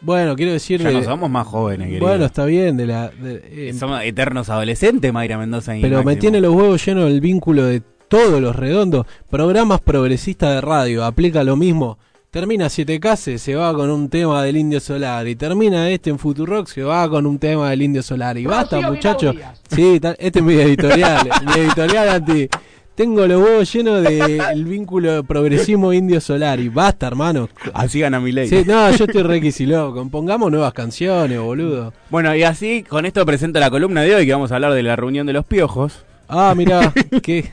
Bueno, 0.00 0.36
quiero 0.36 0.52
decir... 0.52 0.80
Ya 0.80 0.92
no 0.92 1.02
somos 1.02 1.28
más 1.28 1.46
jóvenes, 1.46 1.88
querido. 1.88 2.06
bueno, 2.06 2.24
está 2.26 2.44
bien, 2.44 2.76
de 2.76 2.86
la... 2.86 3.08
de- 3.08 3.70
eh, 3.70 3.72
Somos 3.72 4.00
eternos 4.04 4.48
adolescentes, 4.50 5.12
Mayra 5.12 5.38
Mendoza 5.38 5.76
y 5.76 5.80
pero 5.82 5.98
me 5.98 6.04
Máximo. 6.04 6.20
tiene 6.20 6.40
los 6.40 6.54
huevos 6.54 6.84
llenos 6.86 7.10
el 7.10 7.20
vínculo 7.20 7.64
de 7.64 7.82
todos 8.08 8.40
los 8.40 8.56
redondos. 8.56 9.06
Programas 9.30 9.80
progresistas 9.80 10.54
de 10.54 10.60
radio, 10.60 11.04
aplica 11.04 11.44
lo 11.44 11.56
mismo. 11.56 11.98
Termina 12.30 12.66
7K, 12.66 13.38
se 13.38 13.54
va 13.54 13.72
con 13.72 13.90
un 13.90 14.10
tema 14.10 14.42
del 14.42 14.58
Indio 14.58 14.80
Solar. 14.80 15.26
Y 15.28 15.34
termina 15.34 15.88
este 15.90 16.10
en 16.10 16.18
Futurock, 16.18 16.68
se 16.68 16.82
va 16.82 17.08
con 17.08 17.26
un 17.26 17.38
tema 17.38 17.70
del 17.70 17.80
Indio 17.80 18.02
Solar. 18.02 18.36
Y 18.36 18.44
basta, 18.44 18.80
muchachos. 18.82 19.34
Sí, 19.70 19.98
este 20.18 20.38
es 20.38 20.44
mi 20.44 20.54
editorial. 20.54 21.28
mi 21.46 21.60
editorial 21.60 22.08
anti. 22.10 22.48
Tengo 22.94 23.26
los 23.26 23.42
huevos 23.42 23.72
llenos 23.72 24.02
del 24.02 24.64
vínculo 24.64 25.12
de 25.12 25.22
progresismo 25.22 25.92
Indio 25.92 26.20
Solar. 26.20 26.60
Y 26.60 26.68
basta, 26.68 27.06
hermano. 27.06 27.48
Así 27.72 28.00
gana 28.00 28.20
mi 28.20 28.32
ley. 28.32 28.48
Sí, 28.48 28.62
no, 28.66 28.90
yo 28.90 29.06
estoy 29.06 29.22
requisilo. 29.22 29.94
Compongamos 29.94 30.50
nuevas 30.50 30.74
canciones, 30.74 31.40
boludo. 31.40 31.94
Bueno, 32.10 32.34
y 32.34 32.42
así, 32.42 32.82
con 32.82 33.06
esto 33.06 33.24
presento 33.24 33.58
la 33.58 33.70
columna 33.70 34.02
de 34.02 34.16
hoy, 34.16 34.26
que 34.26 34.32
vamos 34.32 34.52
a 34.52 34.56
hablar 34.56 34.74
de 34.74 34.82
la 34.82 34.96
reunión 34.96 35.26
de 35.26 35.32
los 35.32 35.46
piojos. 35.46 36.04
Ah, 36.28 36.52
mirá, 36.54 36.92
qué, 37.22 37.50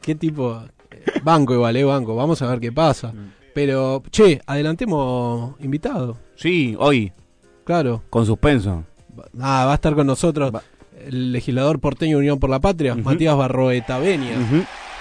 qué 0.00 0.14
tipo. 0.14 0.62
Banco 1.22 1.54
igual, 1.54 1.76
eh, 1.76 1.84
banco. 1.84 2.14
Vamos 2.16 2.40
a 2.42 2.48
ver 2.48 2.60
qué 2.60 2.72
pasa. 2.72 3.12
Pero, 3.54 4.02
che, 4.10 4.40
adelantemos 4.46 5.54
invitado. 5.60 6.16
Sí, 6.36 6.76
hoy, 6.78 7.12
Claro. 7.64 8.02
con 8.10 8.24
suspenso. 8.26 8.84
Ah, 9.40 9.64
va 9.66 9.72
a 9.72 9.74
estar 9.74 9.94
con 9.94 10.06
nosotros 10.06 10.54
Va- 10.54 10.62
el 11.06 11.32
legislador 11.32 11.78
porteño 11.80 12.18
Unión 12.18 12.38
por 12.38 12.48
la 12.50 12.60
Patria. 12.60 12.94
Matías 12.94 13.36
Barroeta 13.36 13.98
Benia. 13.98 14.36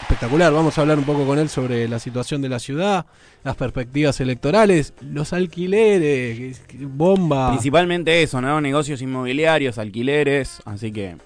Espectacular. 0.02 0.52
Vamos 0.52 0.78
a 0.78 0.82
hablar 0.82 0.98
un 0.98 1.04
poco 1.04 1.26
con 1.26 1.38
él 1.38 1.50
sobre 1.50 1.88
la 1.88 2.00
situación 2.00 2.42
de 2.42 2.50
la 2.50 2.58
ciudad, 2.60 3.06
las 3.44 3.56
perspectivas 3.56 4.20
electorales, 4.20 4.94
los 5.02 5.34
alquileres, 5.34 6.64
bomba. 6.80 7.50
Principalmente 7.52 8.24
eso, 8.24 8.42
¿no? 8.42 8.60
Negocios 8.62 9.02
inmobiliarios, 9.02 9.78
alquileres, 9.78 10.62
así 10.66 10.92
que... 10.92 11.18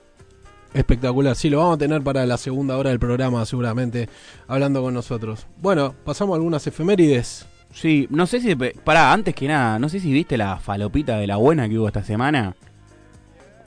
Espectacular, 0.74 1.36
sí, 1.36 1.50
lo 1.50 1.60
vamos 1.60 1.76
a 1.76 1.78
tener 1.78 2.02
para 2.02 2.26
la 2.26 2.38
segunda 2.38 2.78
hora 2.78 2.90
del 2.90 3.00
programa, 3.00 3.46
seguramente, 3.46 4.10
hablando 4.48 4.82
con 4.82 4.94
nosotros. 4.94 5.46
Bueno, 5.62 5.94
pasamos 6.04 6.34
a 6.34 6.38
algunas 6.38 6.66
efemérides. 6.66 7.46
Sí, 7.72 8.08
no 8.10 8.26
sé 8.28 8.40
si... 8.40 8.56
Pará, 8.56 9.14
antes 9.14 9.36
que 9.36 9.48
nada, 9.48 9.78
no 9.80 9.88
sé 9.90 10.00
si 10.00 10.12
viste 10.12 10.36
la 10.38 10.58
falopita 10.58 11.18
de 11.18 11.28
la 11.28 11.38
buena 11.38 11.70
que 11.70 11.78
hubo 11.78 11.88
esta 11.88 12.04
semana. 12.04 12.56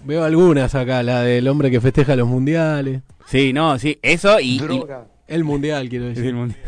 Veo 0.05 0.25
algunas 0.25 0.75
acá, 0.75 1.03
la 1.03 1.23
del 1.23 1.47
hombre 1.49 1.71
que 1.71 1.81
festeja 1.81 2.15
los 2.17 2.29
mundiales. 2.29 3.03
Sí, 3.27 3.53
no, 3.53 3.79
sí, 3.79 3.99
eso 4.03 4.39
y... 4.41 4.57
y- 4.59 4.83
El 5.29 5.43
mundial, 5.45 5.89
quiero 5.89 6.07
decir. 6.07 6.25
el 6.27 6.35
mundial. 6.35 6.61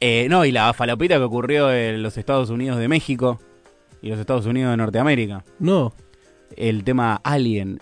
Eh, 0.00 0.26
no, 0.30 0.44
y 0.44 0.52
la 0.52 0.72
falopita 0.72 1.16
que 1.16 1.22
ocurrió 1.22 1.72
en 1.72 2.02
los 2.02 2.16
Estados 2.16 2.48
Unidos 2.50 2.78
de 2.78 2.88
México 2.88 3.38
y 4.02 4.08
los 4.08 4.18
Estados 4.18 4.46
Unidos 4.46 4.70
de 4.72 4.76
Norteamérica. 4.78 5.44
No. 5.58 5.92
El 6.56 6.82
tema 6.84 7.20
Alien, 7.22 7.80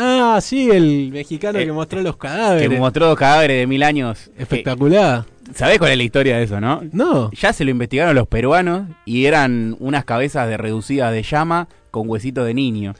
Ah, 0.00 0.38
sí, 0.40 0.70
el 0.70 1.10
mexicano 1.12 1.58
Eh, 1.58 1.66
que 1.66 1.72
mostró 1.72 2.00
los 2.02 2.14
que 2.16 2.28
cadáveres. 2.28 2.78
mostró 2.78 3.06
dos 3.08 3.18
cadáveres 3.18 3.58
de 3.58 3.66
mil 3.66 3.82
años. 3.82 4.30
Espectacular. 4.38 5.24
Eh, 5.26 5.50
¿Sabés 5.54 5.78
cuál 5.78 5.90
es 5.92 5.96
la 5.96 6.02
historia 6.04 6.36
de 6.36 6.44
eso, 6.44 6.60
no? 6.60 6.82
No. 6.92 7.30
Ya 7.32 7.52
se 7.52 7.64
lo 7.64 7.70
investigaron 7.70 8.14
los 8.14 8.28
peruanos 8.28 8.88
y 9.04 9.24
eran 9.24 9.76
unas 9.80 10.04
cabezas 10.04 10.48
de 10.48 10.56
reducidas 10.56 11.12
de 11.12 11.22
llama 11.22 11.68
con 11.90 12.08
huesito 12.08 12.44
de 12.44 12.54
niño. 12.54 12.94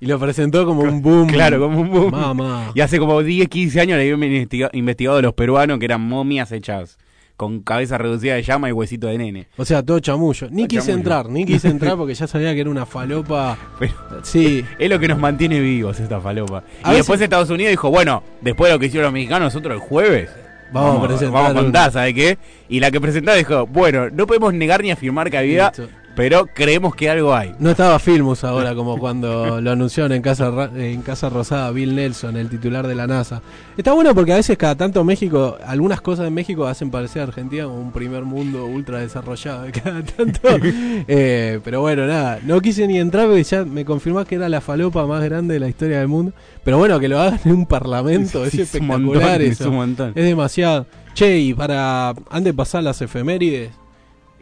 Y 0.00 0.06
lo 0.06 0.18
presentó 0.20 0.64
como 0.64 0.82
un 0.82 1.02
boom. 1.02 1.26
Claro, 1.26 1.58
como 1.60 1.80
un 1.80 1.90
boom. 1.90 2.10
Mamá. 2.12 2.70
Y 2.74 2.80
hace 2.80 2.98
como 3.00 3.20
10, 3.22 3.48
15 3.48 3.80
años 3.80 3.98
le 3.98 4.10
habían 4.10 4.22
investiga- 4.32 4.70
investigado 4.72 5.20
los 5.20 5.34
peruanos 5.34 5.78
que 5.80 5.84
eran 5.86 6.00
momias 6.00 6.52
hechas 6.52 6.98
con 7.38 7.60
cabeza 7.62 7.96
reducida 7.96 8.34
de 8.34 8.42
llama 8.42 8.68
y 8.68 8.72
huesito 8.72 9.06
de 9.06 9.16
nene. 9.16 9.46
O 9.56 9.64
sea, 9.64 9.82
todo 9.82 10.00
chamullo. 10.00 10.48
Ni 10.50 10.62
Todo 10.64 10.68
quise 10.68 10.80
chamullo. 10.88 10.98
entrar, 10.98 11.28
ni 11.30 11.46
quise 11.46 11.68
entrar 11.70 11.96
porque 11.96 12.12
ya 12.14 12.26
sabía 12.26 12.52
que 12.52 12.60
era 12.60 12.68
una 12.68 12.84
falopa. 12.84 13.56
Pero 13.78 13.92
Sí. 14.24 14.64
es 14.78 14.90
lo 14.90 14.98
que 14.98 15.08
nos 15.08 15.18
mantiene 15.18 15.60
vivos 15.60 15.98
esta 16.00 16.20
falopa. 16.20 16.58
A 16.58 16.60
y 16.60 16.64
veces- 16.82 16.96
después 16.96 17.20
Estados 17.20 17.48
Unidos 17.50 17.70
dijo, 17.70 17.90
bueno, 17.90 18.22
después 18.42 18.68
de 18.68 18.74
lo 18.74 18.80
que 18.80 18.86
hicieron 18.86 19.04
los 19.04 19.12
mexicanos 19.14 19.54
nosotros 19.54 19.72
el 19.74 19.80
jueves, 19.80 20.28
Vamos 20.70 21.02
a 21.02 21.06
presentar 21.08 21.32
vamos 21.32 21.50
a 21.50 21.54
contar, 21.54 21.92
¿sabe 21.92 22.12
qué? 22.12 22.38
Y 22.68 22.80
la 22.80 22.90
que 22.90 23.00
presentó 23.00 23.32
dijo, 23.34 23.66
bueno, 23.68 24.10
no 24.10 24.26
podemos 24.26 24.52
negar 24.52 24.82
ni 24.82 24.90
afirmar 24.90 25.30
que 25.30 25.38
había, 25.38 25.68
Listo. 25.68 25.88
Pero 26.18 26.48
creemos 26.52 26.96
que 26.96 27.08
algo 27.08 27.32
hay. 27.32 27.54
No 27.60 27.70
estaba 27.70 27.96
Filmus 28.00 28.42
ahora, 28.42 28.74
como 28.74 28.98
cuando 28.98 29.60
lo 29.60 29.70
anunciaron 29.70 30.10
en 30.10 30.20
Casa, 30.20 30.68
en 30.74 31.02
Casa 31.02 31.28
Rosada 31.28 31.70
Bill 31.70 31.94
Nelson, 31.94 32.36
el 32.36 32.48
titular 32.48 32.88
de 32.88 32.96
la 32.96 33.06
NASA. 33.06 33.40
Está 33.76 33.92
bueno 33.92 34.12
porque 34.16 34.32
a 34.32 34.36
veces 34.36 34.58
cada 34.58 34.74
tanto 34.74 35.04
México, 35.04 35.56
algunas 35.64 36.00
cosas 36.00 36.26
en 36.26 36.34
México 36.34 36.66
hacen 36.66 36.90
parecer 36.90 37.20
a 37.22 37.26
Argentina 37.26 37.66
como 37.66 37.78
un 37.80 37.92
primer 37.92 38.24
mundo 38.24 38.66
ultra 38.66 38.98
desarrollado. 38.98 39.62
de 39.62 39.70
Cada 39.70 40.02
tanto. 40.02 40.40
Eh, 41.06 41.60
pero 41.62 41.82
bueno, 41.82 42.04
nada, 42.08 42.40
no 42.42 42.60
quise 42.60 42.88
ni 42.88 42.98
entrar 42.98 43.28
porque 43.28 43.44
ya 43.44 43.64
me 43.64 43.84
confirmás 43.84 44.26
que 44.26 44.34
era 44.34 44.48
la 44.48 44.60
falopa 44.60 45.06
más 45.06 45.22
grande 45.22 45.54
de 45.54 45.60
la 45.60 45.68
historia 45.68 46.00
del 46.00 46.08
mundo. 46.08 46.32
Pero 46.64 46.78
bueno, 46.78 46.98
que 46.98 47.06
lo 47.06 47.20
hagan 47.20 47.38
en 47.44 47.52
un 47.52 47.66
parlamento, 47.66 48.44
es 48.44 48.50
Sí, 48.50 48.56
un 48.58 48.62
espectacular 48.64 49.00
montón, 49.22 49.42
eso. 49.42 49.62
es 49.64 49.70
un 49.70 49.76
montón. 49.76 50.08
Es 50.16 50.24
demasiado. 50.24 50.86
Che, 51.14 51.38
y 51.38 51.54
para 51.54 52.08
antes 52.08 52.44
de 52.44 52.54
pasar 52.54 52.82
las 52.82 53.00
efemérides, 53.00 53.70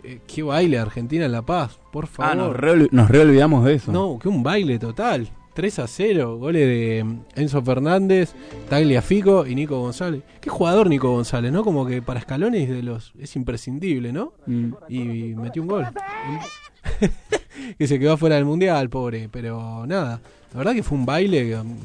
eh, 0.07 0.21
qué 0.27 0.43
baile 0.43 0.79
Argentina 0.79 1.25
en 1.27 1.33
La 1.33 1.43
Paz, 1.43 1.79
por 1.93 2.07
favor. 2.07 2.33
Ah, 2.33 2.35
nos, 2.35 2.55
re- 2.57 2.89
nos 2.91 3.09
reolvidamos 3.11 3.65
de 3.65 3.75
eso. 3.75 3.93
No, 3.93 4.19
que 4.19 4.29
un 4.29 4.43
baile 4.43 4.79
total. 4.79 5.29
3 5.55 5.79
a 5.79 5.87
0, 5.87 6.37
goles 6.37 6.67
de 6.67 7.03
mm, 7.03 7.21
Enzo 7.35 7.63
Fernández, 7.63 8.35
Tagliafico 8.69 9.47
y 9.47 9.55
Nico 9.55 9.81
González. 9.81 10.23
Qué 10.41 10.51
jugador 10.51 10.89
Nico 10.91 11.11
González, 11.11 11.51
¿no? 11.51 11.65
Como 11.65 11.87
que 11.87 12.03
para 12.03 12.21
escalones 12.21 12.69
de 12.69 12.83
los 12.83 13.13
es 13.19 13.35
imprescindible, 13.37 14.13
¿no? 14.13 14.35
Mm. 14.47 14.73
Y 14.91 15.01
metió 15.35 15.63
un 15.63 15.69
gol. 15.69 15.87
que 17.79 17.87
se 17.87 17.99
quedó 17.99 18.17
fuera 18.17 18.37
del 18.37 18.45
mundial, 18.45 18.89
pobre, 18.91 19.29
pero 19.31 19.87
nada. 19.87 20.21
La 20.53 20.59
verdad 20.59 20.75
que 20.75 20.83
fue 20.83 20.99
un 20.99 21.07
baile 21.07 21.49
que, 21.49 21.57
mm, 21.57 21.77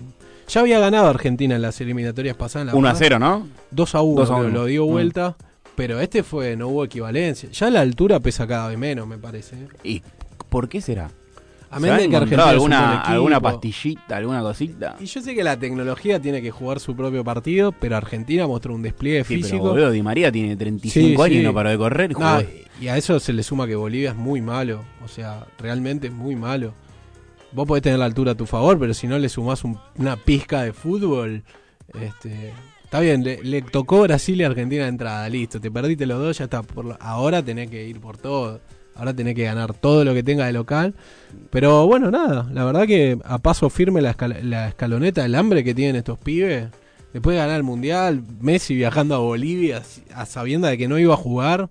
ya 0.48 0.62
había 0.62 0.80
ganado 0.80 1.08
Argentina 1.08 1.56
en 1.56 1.62
las 1.62 1.80
eliminatorias 1.80 2.36
pasadas. 2.36 2.68
La 2.68 2.76
1 2.76 2.88
a 2.88 2.92
Paz. 2.92 3.00
0, 3.00 3.20
¿no? 3.20 3.48
2 3.72 3.96
a 3.96 4.02
1, 4.02 4.20
2 4.22 4.30
a 4.30 4.34
creo, 4.36 4.46
1. 4.48 4.54
lo 4.54 4.66
dio 4.66 4.86
Mm. 4.86 4.90
Pero 5.76 6.00
este 6.00 6.24
fue, 6.24 6.56
no 6.56 6.68
hubo 6.68 6.84
equivalencia. 6.84 7.50
Ya 7.52 7.70
la 7.70 7.82
altura 7.82 8.20
pesa 8.20 8.46
cada 8.48 8.68
vez 8.68 8.78
menos, 8.78 9.08
me 9.08 9.18
parece. 9.18 9.56
¿eh? 9.56 9.68
¿Y 9.84 10.02
por 10.50 10.68
qué 10.70 10.82
será? 10.82 11.10
A 11.70 11.76
¿Se 11.76 11.82
menos 11.84 12.00
que 12.00 12.16
Argentina 12.18 12.50
alguna, 12.50 13.40
pastillita, 13.40 14.18
alguna 14.18 14.42
cosita? 14.42 14.98
Y 15.00 15.06
yo 15.06 15.22
sé 15.22 15.34
que 15.34 15.42
la 15.44 15.58
tecnología 15.58 16.20
tiene 16.20 16.42
que 16.42 16.52
jugar 16.52 16.82
su 16.82 16.94
propio 16.98 17.24
partido, 17.24 17.72
pero 17.72 17.96
Argentina 17.96 18.46
mostró 18.46 18.76
un 18.76 18.82
despliegue 18.82 19.24
Sí, 19.24 19.36
pero 19.36 19.44
físico. 19.48 19.70
boludo, 19.70 19.90
Di 19.92 20.02
María 20.04 20.30
tiene 20.34 20.58
35 20.58 20.92
Sí, 21.26 21.32
años 21.32 21.42
y 21.42 21.44
no 21.46 21.54
paró 21.54 21.70
de 21.70 21.78
correr. 21.78 22.12
Y 22.82 22.90
a 22.90 22.98
eso 22.98 23.18
se 23.22 23.32
le 23.32 23.42
suma 23.44 23.68
que 23.68 23.76
Bolivia 23.76 24.10
es 24.10 24.16
muy 24.18 24.42
malo. 24.42 24.84
O 25.06 25.08
sea, 25.08 25.46
realmente 25.58 26.08
es 26.08 26.14
muy 26.14 26.36
malo. 26.36 26.74
Vos 27.54 27.66
podés 27.66 27.84
tener 27.84 28.00
la 28.00 28.06
altura 28.06 28.34
a 28.34 28.36
tu 28.36 28.46
favor, 28.46 28.78
pero 28.78 28.94
si 28.94 29.08
no 29.08 29.18
le 29.18 29.30
sumás 29.30 29.64
un- 29.64 29.80
una 29.98 30.18
pizca 30.18 30.64
de 30.64 30.74
fútbol, 30.74 31.44
este, 32.02 32.52
está 32.92 33.00
bien, 33.00 33.24
le, 33.24 33.42
le 33.42 33.62
tocó 33.62 34.02
Brasil 34.02 34.42
y 34.42 34.44
Argentina 34.44 34.84
de 34.84 34.90
entrada, 34.90 35.30
listo, 35.30 35.62
te 35.62 35.72
perdiste 35.72 36.06
los 36.06 36.20
dos, 36.20 36.38
ya 36.40 36.44
está. 36.44 36.62
Por 36.62 36.84
lo- 36.84 36.98
ahora 37.00 37.42
tenés 37.42 37.70
que 37.70 37.88
ir 37.88 38.02
por 38.02 38.18
todo. 38.18 38.60
Ahora 38.96 39.14
tenés 39.14 39.34
que 39.34 39.46
ganar 39.46 39.74
todo 39.74 40.04
lo 40.04 40.14
que 40.14 40.24
tenga 40.24 40.46
de 40.46 40.52
local. 40.52 40.94
Pero 41.52 41.88
bueno, 41.88 42.12
nada, 42.12 42.50
la 42.52 42.66
verdad 42.66 42.86
que 42.86 43.18
a 43.24 43.38
paso 43.38 43.70
firme 43.70 44.02
la, 44.02 44.14
escal- 44.18 44.42
la 44.42 44.68
escaloneta, 44.68 45.24
el 45.24 45.36
hambre 45.36 45.64
que 45.64 45.74
tienen 45.74 45.96
estos 45.96 46.20
pibes. 46.20 46.68
Después 47.14 47.36
de 47.36 47.42
ganar 47.42 47.56
el 47.56 47.64
Mundial, 47.64 48.22
Messi 48.42 48.76
viajando 48.76 49.16
a 49.16 49.20
Bolivia 49.20 49.82
a 50.14 50.26
sabienda 50.26 50.68
de 50.68 50.78
que 50.78 50.90
no 50.90 51.00
iba 51.00 51.14
a 51.14 51.18
jugar. 51.18 51.70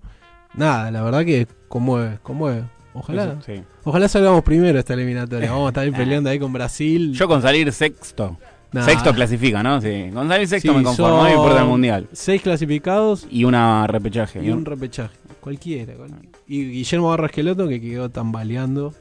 Nada, 0.55 0.91
la 0.91 1.03
verdad 1.03 1.25
que 1.27 1.47
conmueve, 1.69 2.19
conmueve. 2.23 2.65
Ojalá, 2.95 3.37
Sí. 3.47 3.63
ojalá 3.85 4.09
salgamos 4.09 4.43
primero 4.43 4.79
esta 4.79 4.95
eliminatoria. 4.95 5.51
Vamos 5.53 5.67
a 5.67 5.69
estar 5.83 5.93
peleando 5.99 6.31
ahí 6.31 6.39
con 6.39 6.53
Brasil. 6.53 7.13
Yo 7.13 7.29
con 7.29 7.43
salir 7.43 7.71
sexto. 7.73 8.37
Nah. 8.73 8.85
Sexto 8.85 9.13
clasifica, 9.13 9.63
¿no? 9.63 9.81
Sí. 9.81 10.11
Con 10.15 10.29
salir 10.29 10.47
sexto 10.47 10.71
Sí, 10.73 10.79
me 10.79 10.85
conformo, 10.85 11.17
no 11.19 11.23
me 11.25 11.33
importa 11.35 11.61
el 11.63 11.67
mundial. 11.67 12.09
Seis 12.13 12.41
clasificados 12.41 13.27
Y 13.31 13.45
una 13.45 13.87
repechaje. 13.89 14.45
y 14.45 14.49
¿no? 14.49 14.57
un 14.57 14.65
repechaje. 14.65 15.15
Cualquiera. 15.41 15.95
cual- 15.95 16.11
Y 16.47 16.67
Guillermo 16.71 17.09
Barra 17.09 17.27
Esqueloto 17.27 17.67
que 17.67 17.81
quedó 17.81 18.11
tambaleando 18.11 18.95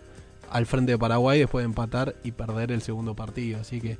al 0.49 0.65
frente 0.65 0.93
de 0.93 0.97
Paraguay 0.97 1.39
después 1.39 1.61
de 1.63 1.67
empatar 1.67 2.15
y 2.23 2.31
perder 2.31 2.71
el 2.71 2.81
segundo 2.81 3.15
partido. 3.15 3.59
Así 3.59 3.79
que 3.79 3.97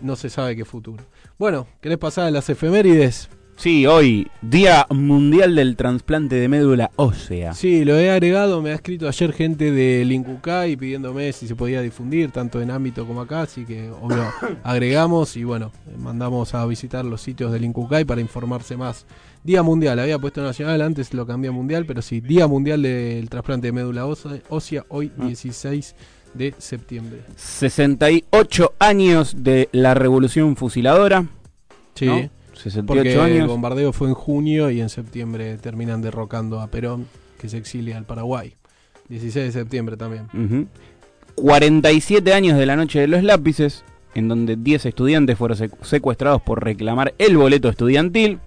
no 0.00 0.16
se 0.16 0.28
sabe 0.30 0.56
qué 0.56 0.64
futuro. 0.64 1.04
Bueno, 1.38 1.66
¿querés 1.80 1.98
pasar 1.98 2.26
a 2.26 2.30
las 2.32 2.48
efemérides? 2.50 3.28
Sí, 3.56 3.86
hoy, 3.86 4.30
Día 4.42 4.86
Mundial 4.90 5.54
del 5.56 5.76
Trasplante 5.76 6.36
de 6.36 6.46
Médula 6.46 6.90
Ósea. 6.96 7.54
Sí, 7.54 7.86
lo 7.86 7.98
he 7.98 8.10
agregado. 8.10 8.60
Me 8.60 8.70
ha 8.70 8.74
escrito 8.74 9.08
ayer 9.08 9.32
gente 9.32 9.72
del 9.72 10.12
Incucay 10.12 10.76
pidiéndome 10.76 11.32
si 11.32 11.48
se 11.48 11.56
podía 11.56 11.80
difundir, 11.80 12.30
tanto 12.30 12.60
en 12.60 12.70
ámbito 12.70 13.06
como 13.06 13.22
acá. 13.22 13.42
Así 13.42 13.64
que, 13.64 13.90
obvio, 13.90 14.24
agregamos 14.62 15.38
y 15.38 15.44
bueno, 15.44 15.72
mandamos 15.98 16.54
a 16.54 16.66
visitar 16.66 17.06
los 17.06 17.22
sitios 17.22 17.50
del 17.50 17.64
Incucay 17.64 18.04
para 18.04 18.20
informarse 18.20 18.76
más. 18.76 19.06
Día 19.42 19.62
Mundial, 19.62 19.98
había 20.00 20.18
puesto 20.18 20.42
nacional, 20.42 20.82
antes 20.82 21.14
lo 21.14 21.26
cambié 21.26 21.48
a 21.48 21.52
mundial, 21.52 21.86
pero 21.86 22.02
sí, 22.02 22.20
Día 22.20 22.46
Mundial 22.46 22.82
del 22.82 23.30
Trasplante 23.30 23.68
de 23.68 23.72
Médula 23.72 24.04
Ósea, 24.04 24.84
hoy 24.88 25.10
Ah. 25.18 25.24
16 25.26 25.94
de 26.34 26.54
septiembre. 26.58 27.20
68 27.36 28.74
años 28.78 29.34
de 29.38 29.70
la 29.72 29.94
Revolución 29.94 30.56
Fusiladora. 30.56 31.26
Sí, 31.94 32.06
¿no? 32.06 32.35
68 32.56 32.86
porque 32.86 33.38
el 33.38 33.46
bombardeo 33.46 33.92
fue 33.92 34.08
en 34.08 34.14
junio 34.14 34.70
y 34.70 34.80
en 34.80 34.88
septiembre 34.88 35.56
terminan 35.58 36.02
derrocando 36.02 36.60
a 36.60 36.68
Perón, 36.68 37.06
que 37.40 37.48
se 37.48 37.58
exilia 37.58 37.96
al 37.98 38.04
Paraguay. 38.04 38.54
16 39.08 39.46
de 39.46 39.52
septiembre 39.52 39.96
también. 39.96 40.24
Ujú. 40.34 40.66
47 41.36 42.32
años 42.32 42.58
de 42.58 42.66
la 42.66 42.76
Noche 42.76 43.00
de 43.00 43.06
los 43.08 43.22
Lápices, 43.22 43.84
en 44.14 44.28
donde 44.28 44.56
10 44.56 44.86
estudiantes 44.86 45.36
fueron 45.36 45.58
sec- 45.58 45.82
secuestrados 45.82 46.40
por 46.42 46.64
reclamar 46.64 47.14
el 47.18 47.36
boleto 47.36 47.68
estudiantil 47.68 48.38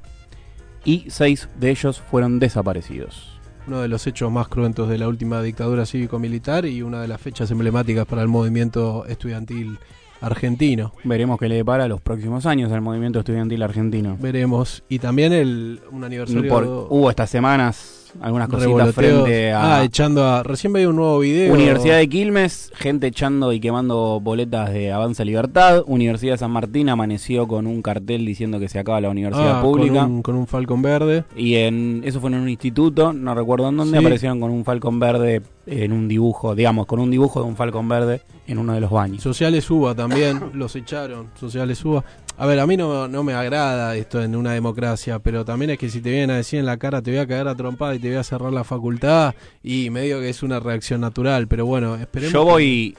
y 0.83 1.05
6 1.09 1.49
de 1.59 1.69
ellos 1.69 1.99
fueron 2.01 2.39
desaparecidos. 2.39 3.35
uno 3.67 3.81
de 3.81 3.87
los 3.87 4.07
hechos 4.07 4.31
más 4.31 4.47
cruentos 4.47 4.89
de 4.89 4.97
la 4.97 5.07
última 5.07 5.43
dictadura 5.43 5.85
cívico-militar 5.85 6.65
y 6.65 6.81
una 6.81 7.01
de 7.03 7.07
las 7.07 7.21
fechas 7.21 7.51
emblemáticas 7.51 8.07
para 8.07 8.23
el 8.23 8.27
movimiento 8.27 9.05
estudiantil 9.05 9.77
argentino. 10.21 10.93
Veremos 11.03 11.39
qué 11.39 11.47
le 11.49 11.55
depara 11.55 11.87
los 11.87 12.01
próximos 12.01 12.45
años 12.45 12.71
al 12.71 12.81
movimiento 12.81 13.19
estudiantil 13.19 13.61
argentino. 13.63 14.17
Veremos. 14.19 14.83
Y 14.89 14.99
también 14.99 15.33
el, 15.33 15.79
un 15.91 16.03
aniversario 16.03 16.49
Por- 16.49 16.65
hubo 16.89 17.09
estas 17.09 17.29
semanas 17.29 17.98
algunas 18.21 18.47
cositas 18.49 18.93
frente 18.95 19.51
a 19.51 19.77
Ah, 19.79 19.83
echando 19.83 20.23
a... 20.25 20.43
Recién 20.43 20.73
veía 20.73 20.89
un 20.89 20.95
nuevo 20.95 21.19
video. 21.19 21.53
Universidad 21.53 21.97
de 21.97 22.07
Quilmes, 22.09 22.71
gente 22.75 23.07
echando 23.07 23.51
y 23.53 23.59
quemando 23.59 24.19
boletas 24.21 24.71
de 24.71 24.91
Avanza 24.91 25.23
Libertad. 25.23 25.83
Universidad 25.87 26.33
de 26.33 26.37
San 26.39 26.51
Martín 26.51 26.89
amaneció 26.89 27.47
con 27.47 27.67
un 27.67 27.81
cartel 27.81 28.25
diciendo 28.25 28.59
que 28.59 28.69
se 28.69 28.79
acaba 28.79 28.99
la 29.01 29.09
universidad 29.09 29.59
Ah, 29.59 29.61
pública. 29.61 30.01
Con 30.01 30.11
un, 30.11 30.21
con 30.21 30.35
un 30.35 30.47
falcón 30.47 30.81
verde. 30.81 31.23
Y 31.35 31.55
en 31.55 32.01
eso 32.05 32.19
fue 32.19 32.29
en 32.29 32.37
un 32.39 32.49
instituto, 32.49 33.13
no 33.13 33.35
recuerdo 33.35 33.69
en 33.69 33.77
dónde, 33.77 33.97
Sí. 33.99 34.03
aparecieron 34.05 34.39
con 34.39 34.51
un 34.51 34.63
falcón 34.65 34.99
verde 34.99 35.41
en 35.65 35.91
un 35.91 36.07
dibujo, 36.07 36.55
digamos, 36.55 36.85
con 36.87 36.99
un 36.99 37.11
dibujo 37.11 37.41
de 37.43 37.47
un 37.47 37.55
falcón 37.55 37.87
verde 37.87 38.21
en 38.47 38.57
uno 38.57 38.73
de 38.73 38.81
los 38.81 38.89
baños. 38.89 39.21
Sociales 39.21 39.69
UBA 39.69 39.93
también, 39.93 40.39
los 40.53 40.75
echaron. 40.75 41.27
Sociales 41.39 41.83
UBA. 41.85 42.03
A 42.41 42.45
ver, 42.45 42.57
a 42.59 42.65
mí 42.65 42.77
no, 42.77 43.09
no 43.09 43.21
me 43.23 43.33
agrada 43.33 43.95
esto 43.97 44.23
en 44.23 44.33
una 44.33 44.53
democracia, 44.53 45.19
pero 45.19 45.43
también 45.43 45.71
es 45.71 45.77
que 45.77 45.89
si 45.89 45.99
te 45.99 46.09
vienen 46.09 46.31
a 46.31 46.37
decir 46.37 46.57
en 46.59 46.65
la 46.65 46.77
cara 46.77 47.01
te 47.01 47.11
voy 47.11 47.19
a 47.19 47.27
cagar 47.27 47.49
a 47.49 47.55
trompada 47.55 47.93
y 47.95 47.99
te 47.99 48.07
voy 48.07 48.15
a 48.17 48.23
cerrar 48.23 48.53
la 48.53 48.63
facultad, 48.63 49.35
y 49.61 49.89
medio 49.89 50.21
que 50.21 50.29
es 50.29 50.41
una 50.41 50.59
reacción 50.61 51.01
natural, 51.01 51.47
pero 51.47 51.65
bueno, 51.65 51.95
esperemos. 51.95 52.31
Yo 52.33 52.45
voy 52.45 52.95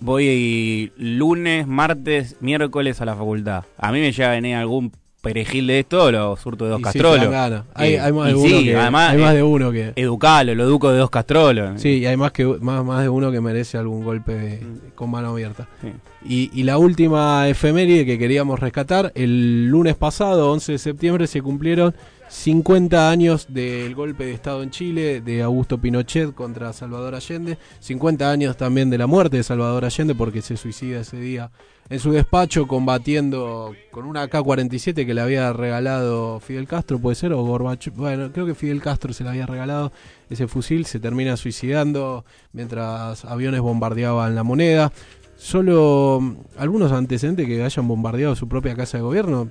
voy 0.00 0.92
lunes, 0.98 1.66
martes, 1.66 2.36
miércoles 2.40 3.00
a 3.00 3.04
la 3.06 3.14
facultad. 3.16 3.64
A 3.78 3.92
mí 3.92 4.00
me 4.00 4.12
llega 4.12 4.30
venir 4.30 4.56
algún 4.56 4.92
perejil 5.22 5.68
de 5.68 5.78
esto 5.78 6.10
lo 6.10 6.36
surto 6.36 6.64
de 6.64 6.72
dos 6.72 6.80
Y 6.80 6.84
sí, 6.84 6.98
castrolos. 6.98 7.34
Hay, 7.74 7.94
Eh, 7.94 8.00
hay 8.00 8.12
más 8.12 8.26
de 8.28 8.34
uno 8.34 8.48
sí, 8.58 8.64
que, 8.64 8.76
además, 8.76 9.10
hay 9.12 9.18
más 9.18 9.32
eh, 9.32 9.36
de 9.36 9.42
uno 9.44 9.70
que 9.72 9.92
Educalo, 9.96 10.54
lo 10.54 10.64
educo 10.64 10.90
de 10.92 10.98
dos 10.98 11.08
castrolos. 11.10 11.80
sí, 11.80 11.98
y 11.98 12.06
hay 12.06 12.16
más 12.18 12.32
que 12.32 12.44
más, 12.44 12.84
más 12.84 13.00
de 13.02 13.08
uno 13.08 13.30
que 13.32 13.40
merece 13.40 13.78
algún 13.78 14.04
golpe 14.04 14.34
de- 14.34 14.60
Mm. 14.60 14.78
con 14.96 15.10
mano 15.10 15.28
abierta. 15.30 15.66
Sí. 15.80 15.88
Y, 16.24 16.50
y 16.52 16.62
la 16.62 16.78
última 16.78 17.48
efeméride 17.48 18.06
que 18.06 18.18
queríamos 18.18 18.60
rescatar, 18.60 19.12
el 19.14 19.66
lunes 19.66 19.96
pasado, 19.96 20.52
11 20.52 20.72
de 20.72 20.78
septiembre, 20.78 21.26
se 21.26 21.42
cumplieron 21.42 21.94
50 22.32 23.10
años 23.10 23.46
del 23.50 23.94
golpe 23.94 24.24
de 24.24 24.32
Estado 24.32 24.62
en 24.62 24.70
Chile 24.70 25.20
de 25.20 25.42
Augusto 25.42 25.78
Pinochet 25.78 26.32
contra 26.34 26.72
Salvador 26.72 27.14
Allende, 27.14 27.58
50 27.80 28.30
años 28.30 28.56
también 28.56 28.88
de 28.88 28.98
la 28.98 29.06
muerte 29.06 29.36
de 29.36 29.42
Salvador 29.42 29.84
Allende 29.84 30.14
porque 30.14 30.40
se 30.40 30.56
suicida 30.56 31.00
ese 31.00 31.18
día 31.18 31.50
en 31.90 31.98
su 31.98 32.10
despacho 32.10 32.66
combatiendo 32.66 33.74
con 33.90 34.06
una 34.06 34.26
K-47 34.28 35.04
que 35.04 35.12
le 35.12 35.20
había 35.20 35.52
regalado 35.52 36.40
Fidel 36.40 36.66
Castro, 36.66 36.98
puede 36.98 37.16
ser, 37.16 37.34
o 37.34 37.42
Gorbachev, 37.42 37.92
bueno, 37.94 38.32
creo 38.32 38.46
que 38.46 38.54
Fidel 38.54 38.80
Castro 38.80 39.12
se 39.12 39.24
le 39.24 39.30
había 39.30 39.44
regalado 39.44 39.92
ese 40.30 40.48
fusil, 40.48 40.86
se 40.86 41.00
termina 41.00 41.36
suicidando 41.36 42.24
mientras 42.52 43.26
aviones 43.26 43.60
bombardeaban 43.60 44.34
la 44.34 44.42
moneda. 44.42 44.90
Solo 45.42 46.20
mm, 46.22 46.36
algunos 46.56 46.92
antecedentes 46.92 47.46
que 47.48 47.62
hayan 47.64 47.88
bombardeado 47.88 48.36
su 48.36 48.48
propia 48.48 48.76
casa 48.76 48.98
de 48.98 49.02
gobierno, 49.02 49.48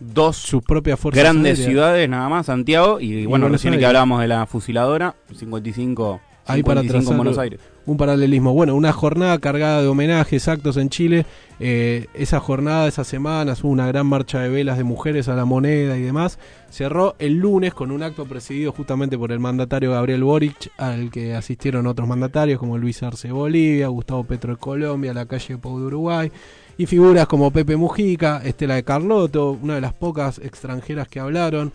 Dos 0.00 0.36
sus 0.36 0.62
propias 0.62 0.98
fuerzas 0.98 1.22
grandes 1.24 1.52
aéreas. 1.58 1.66
ciudades 1.68 2.08
nada 2.08 2.28
más, 2.28 2.46
Santiago 2.46 3.00
y, 3.00 3.26
bueno, 3.26 3.48
recién 3.48 3.76
que 3.78 3.84
hablábamos 3.86 4.20
de 4.20 4.28
la 4.28 4.46
fusiladora, 4.46 5.14
55, 5.34 6.20
Ahí 6.46 6.62
para 6.62 6.80
55 6.82 6.96
en 6.98 7.04
trazar- 7.04 7.16
Buenos 7.16 7.38
Aires. 7.38 7.60
Un 7.88 7.96
paralelismo. 7.96 8.52
Bueno, 8.52 8.74
una 8.76 8.92
jornada 8.92 9.38
cargada 9.38 9.80
de 9.80 9.88
homenajes, 9.88 10.46
actos 10.46 10.76
en 10.76 10.90
Chile. 10.90 11.24
Eh, 11.58 12.06
esa 12.12 12.38
jornada, 12.38 12.86
esas 12.86 13.06
semanas, 13.06 13.64
hubo 13.64 13.72
una 13.72 13.86
gran 13.86 14.06
marcha 14.06 14.40
de 14.40 14.50
velas 14.50 14.76
de 14.76 14.84
mujeres 14.84 15.28
a 15.28 15.34
la 15.34 15.46
moneda 15.46 15.96
y 15.96 16.02
demás. 16.02 16.38
Cerró 16.70 17.16
el 17.18 17.38
lunes 17.38 17.72
con 17.72 17.90
un 17.90 18.02
acto 18.02 18.26
presidido 18.26 18.72
justamente 18.72 19.16
por 19.16 19.32
el 19.32 19.40
mandatario 19.40 19.92
Gabriel 19.92 20.22
Boric, 20.22 20.70
al 20.76 21.10
que 21.10 21.34
asistieron 21.34 21.86
otros 21.86 22.06
mandatarios 22.06 22.60
como 22.60 22.76
Luis 22.76 23.02
Arce 23.02 23.28
de 23.28 23.32
Bolivia, 23.32 23.88
Gustavo 23.88 24.22
Petro 24.24 24.52
de 24.52 24.60
Colombia, 24.60 25.14
la 25.14 25.24
calle 25.24 25.56
Pau 25.56 25.80
de 25.80 25.86
Uruguay. 25.86 26.30
Y 26.76 26.86
figuras 26.86 27.26
como 27.26 27.50
Pepe 27.50 27.76
Mujica, 27.76 28.40
Estela 28.44 28.74
de 28.74 28.84
Carlotto, 28.84 29.58
una 29.62 29.76
de 29.76 29.80
las 29.80 29.94
pocas 29.94 30.38
extranjeras 30.38 31.08
que 31.08 31.18
hablaron. 31.18 31.72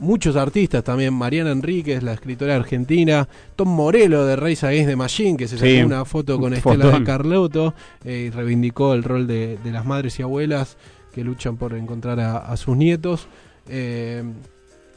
Muchos 0.00 0.36
artistas 0.36 0.84
también, 0.84 1.12
Mariana 1.14 1.50
Enríquez, 1.50 2.02
la 2.02 2.12
escritora 2.12 2.54
argentina, 2.54 3.28
Tom 3.56 3.68
Morello 3.68 4.24
de 4.24 4.36
Reyes 4.36 4.62
Against 4.64 4.88
the 4.90 4.96
Machine, 4.96 5.36
que 5.36 5.48
se 5.48 5.56
sacó 5.58 5.68
Sí, 5.70 5.82
una 5.82 6.04
foto 6.04 6.38
con 6.38 6.54
Estela 6.54 6.84
fotón. 6.84 7.00
de 7.00 7.06
Carlotto 7.06 7.74
eh, 8.04 8.26
y 8.28 8.30
reivindicó 8.30 8.94
el 8.94 9.02
rol 9.02 9.26
de, 9.26 9.58
de 9.62 9.70
las 9.72 9.84
madres 9.84 10.18
y 10.18 10.22
abuelas 10.22 10.76
que 11.12 11.24
luchan 11.24 11.56
por 11.56 11.74
encontrar 11.74 12.20
a, 12.20 12.36
a 12.38 12.56
sus 12.56 12.76
nietos. 12.76 13.26
Eh, 13.68 14.22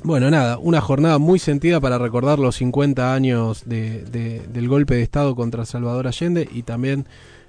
bueno, 0.04 0.30
nada, 0.32 0.58
una 0.60 0.82
jornada 0.82 1.18
muy 1.20 1.40
sentida 1.40 1.80
para 1.80 1.98
recordar 1.98 2.38
los 2.40 2.56
50 2.58 3.14
años 3.14 3.64
de- 3.66 4.04
de- 4.04 4.42
del 4.52 4.68
golpe 4.68 4.96
de 4.96 5.02
Estado 5.04 5.36
contra 5.36 5.66
Salvador 5.66 6.08
Allende 6.08 6.48
y 6.52 6.64
también 6.64 7.06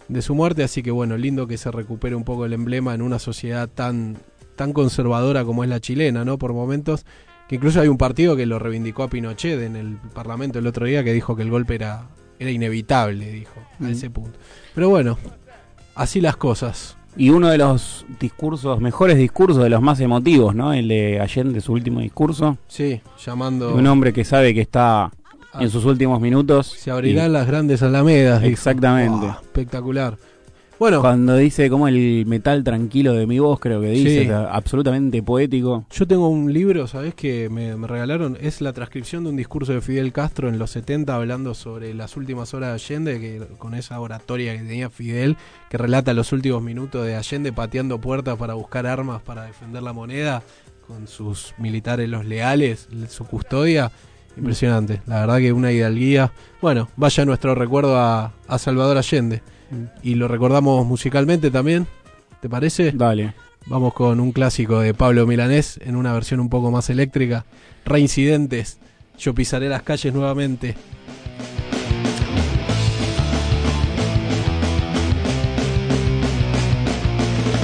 de 0.08 0.20
su 0.20 0.34
muerte, 0.34 0.62
así 0.62 0.82
que 0.82 0.90
bueno, 0.90 1.16
lindo 1.16 1.46
que 1.46 1.56
se 1.56 1.70
recupere 1.70 2.14
un 2.14 2.24
poco 2.24 2.44
el 2.44 2.52
emblema 2.52 2.94
en 2.94 3.00
una 3.02 3.18
sociedad 3.18 3.68
tan, 3.68 4.16
tan 4.56 4.72
conservadora 4.74 5.44
como 5.44 5.64
es 5.64 5.70
la 5.70 5.80
chilena, 5.80 6.24
¿no? 6.26 6.38
Por 6.38 6.52
momentos, 6.52 7.06
que 7.52 7.56
incluso 7.56 7.82
hay 7.82 7.88
un 7.88 7.98
partido 7.98 8.34
que 8.34 8.46
lo 8.46 8.58
reivindicó 8.58 9.02
a 9.02 9.08
Pinochet 9.10 9.60
en 9.60 9.76
el 9.76 9.96
Parlamento 10.14 10.58
el 10.58 10.66
otro 10.66 10.86
día, 10.86 11.04
que 11.04 11.12
dijo 11.12 11.36
que 11.36 11.42
el 11.42 11.50
golpe 11.50 11.74
era, 11.74 12.06
era 12.38 12.50
inevitable, 12.50 13.30
dijo, 13.30 13.60
a 13.78 13.82
Mm. 13.84 13.88
ese 13.88 14.08
punto. 14.08 14.38
Pero 14.74 14.88
bueno, 14.88 15.18
así 15.94 16.22
las 16.22 16.36
cosas. 16.36 16.96
Y 17.14 17.28
uno 17.28 17.50
de 17.50 17.58
los 17.58 18.06
discursos, 18.18 18.80
mejores 18.80 19.18
discursos, 19.18 19.62
de 19.62 19.68
los 19.68 19.82
más 19.82 20.00
emotivos, 20.00 20.54
¿no? 20.54 20.72
El 20.72 20.88
de 20.88 21.20
Allende, 21.20 21.60
su 21.60 21.74
último 21.74 22.00
discurso. 22.00 22.56
Sí, 22.68 23.02
llamando... 23.22 23.74
Un 23.74 23.86
hombre 23.86 24.14
que 24.14 24.24
sabe 24.24 24.54
que 24.54 24.62
está 24.62 25.10
Ah. 25.54 25.58
en 25.62 25.68
sus 25.68 25.84
últimos 25.84 26.18
minutos. 26.22 26.68
Se 26.68 26.90
abrirán 26.90 27.34
las 27.34 27.46
grandes 27.46 27.82
alamedas. 27.82 28.40
dijo. 28.40 28.50
Exactamente. 28.50 29.26
Espectacular. 29.42 30.16
Bueno, 30.82 31.00
Cuando 31.00 31.36
dice 31.36 31.70
como 31.70 31.86
el 31.86 32.26
metal 32.26 32.64
tranquilo 32.64 33.12
de 33.12 33.24
mi 33.24 33.38
voz, 33.38 33.60
creo 33.60 33.80
que 33.80 33.90
dice, 33.90 34.10
Sí. 34.10 34.18
o 34.22 34.30
sea, 34.30 34.50
absolutamente 34.52 35.22
poético. 35.22 35.86
yo 35.92 36.08
tengo 36.08 36.26
un 36.26 36.52
libro, 36.52 36.88
¿sabes? 36.88 37.14
Que 37.14 37.48
me, 37.48 37.76
me 37.76 37.86
regalaron. 37.86 38.36
Es 38.40 38.60
la 38.60 38.72
transcripción 38.72 39.22
de 39.22 39.30
un 39.30 39.36
discurso 39.36 39.72
de 39.72 39.80
Fidel 39.80 40.12
Castro 40.12 40.48
en 40.48 40.58
los 40.58 40.72
70 40.72 41.14
hablando 41.14 41.54
sobre 41.54 41.94
las 41.94 42.16
últimas 42.16 42.52
horas 42.52 42.70
de 42.70 42.74
Allende, 42.74 43.20
que 43.20 43.46
con 43.58 43.74
esa 43.74 44.00
oratoria 44.00 44.54
que 44.58 44.64
tenía 44.64 44.90
Fidel, 44.90 45.36
que 45.70 45.78
relata 45.78 46.14
los 46.14 46.32
últimos 46.32 46.60
minutos 46.64 47.06
de 47.06 47.14
Allende 47.14 47.52
pateando 47.52 48.00
puertas 48.00 48.36
para 48.36 48.54
buscar 48.54 48.84
armas 48.88 49.22
para 49.22 49.44
defender 49.44 49.84
la 49.84 49.92
moneda, 49.92 50.42
con 50.88 51.06
sus 51.06 51.54
militares 51.58 52.08
los 52.08 52.24
leales, 52.24 52.88
su 53.08 53.24
custodia. 53.24 53.92
Impresionante, 54.36 55.00
la 55.06 55.20
verdad 55.20 55.38
que 55.38 55.52
una 55.52 55.70
hidalguía. 55.70 56.32
Bueno, 56.60 56.88
vaya 56.96 57.24
nuestro 57.24 57.54
recuerdo 57.54 57.96
a, 58.00 58.32
a 58.48 58.58
Salvador 58.58 58.96
Allende. 58.96 59.42
Y 60.02 60.14
lo 60.14 60.28
recordamos 60.28 60.86
musicalmente 60.86 61.50
también, 61.50 61.86
¿te 62.40 62.48
parece? 62.48 62.92
Dale. 62.92 63.34
Vamos 63.66 63.94
con 63.94 64.18
un 64.18 64.32
clásico 64.32 64.80
de 64.80 64.92
Pablo 64.92 65.26
Milanés 65.26 65.78
en 65.82 65.94
una 65.96 66.12
versión 66.12 66.40
un 66.40 66.48
poco 66.48 66.70
más 66.70 66.90
eléctrica. 66.90 67.44
Reincidentes. 67.84 68.78
Yo 69.18 69.34
pisaré 69.34 69.68
las 69.68 69.82
calles 69.82 70.12
nuevamente. 70.12 70.74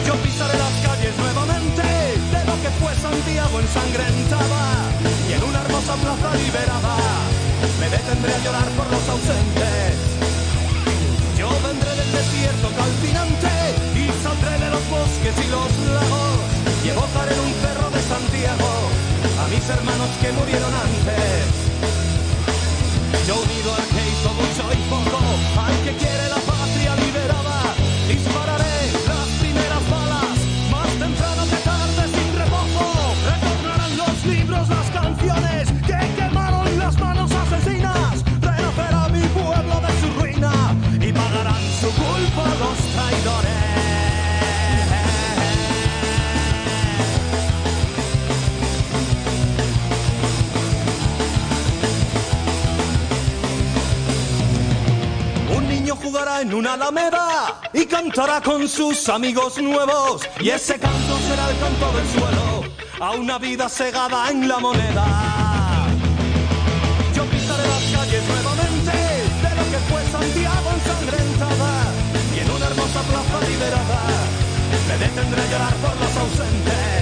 Yo 0.07 0.15
pisaré 0.23 0.59
las 0.59 0.87
calles 0.87 1.19
nuevamente 1.19 1.83
de 1.83 2.47
lo 2.47 2.63
que 2.63 2.69
fue 2.79 2.95
Santiago 2.95 3.61
ensangrentada 3.61 4.91
y 5.29 5.33
en 5.33 5.43
una 5.43 5.63
hermosa 5.63 5.95
plaza 5.97 6.37
liberada 6.37 6.97
me 7.81 7.89
detendré 7.89 8.35
a 8.35 8.45
llorar 8.45 8.69
por 8.77 8.91
los 8.91 9.09
ausentes. 9.09 9.58
Hermanos 19.69 20.09
que 20.21 20.33
murieron 20.33 20.73
antes. 20.75 21.45
Yo 23.27 23.41
unido 23.41 23.75
al 23.75 23.98
En 56.19 56.53
una 56.53 56.75
alameda 56.75 57.61
y 57.73 57.87
cantará 57.87 58.41
con 58.41 58.69
sus 58.69 59.09
amigos 59.09 59.57
nuevos. 59.59 60.23
Y 60.41 60.51
ese 60.51 60.77
canto 60.79 61.19
será 61.29 61.49
el 61.49 61.59
canto 61.59 61.93
del 61.97 62.09
suelo 62.09 62.65
a 63.01 63.11
una 63.13 63.39
vida 63.39 63.69
segada 63.69 64.29
en 64.29 64.49
la 64.49 64.59
moneda. 64.59 65.87
Yo 67.15 67.25
pisaré 67.25 67.67
las 67.69 67.83
calles 67.93 68.23
nuevamente 68.27 68.93
de 69.43 69.55
lo 69.55 69.65
que 69.71 69.79
fue 69.89 70.03
Santiago 70.11 70.71
ensangrentada. 70.75 71.93
Y 72.35 72.39
en 72.41 72.51
una 72.51 72.67
hermosa 72.67 73.01
plaza 73.03 73.49
liberada 73.49 74.01
me 74.89 74.99
detendré 74.99 75.41
a 75.41 75.47
llorar 75.47 75.75
por 75.75 75.97
los 75.97 76.17
ausentes. 76.17 76.98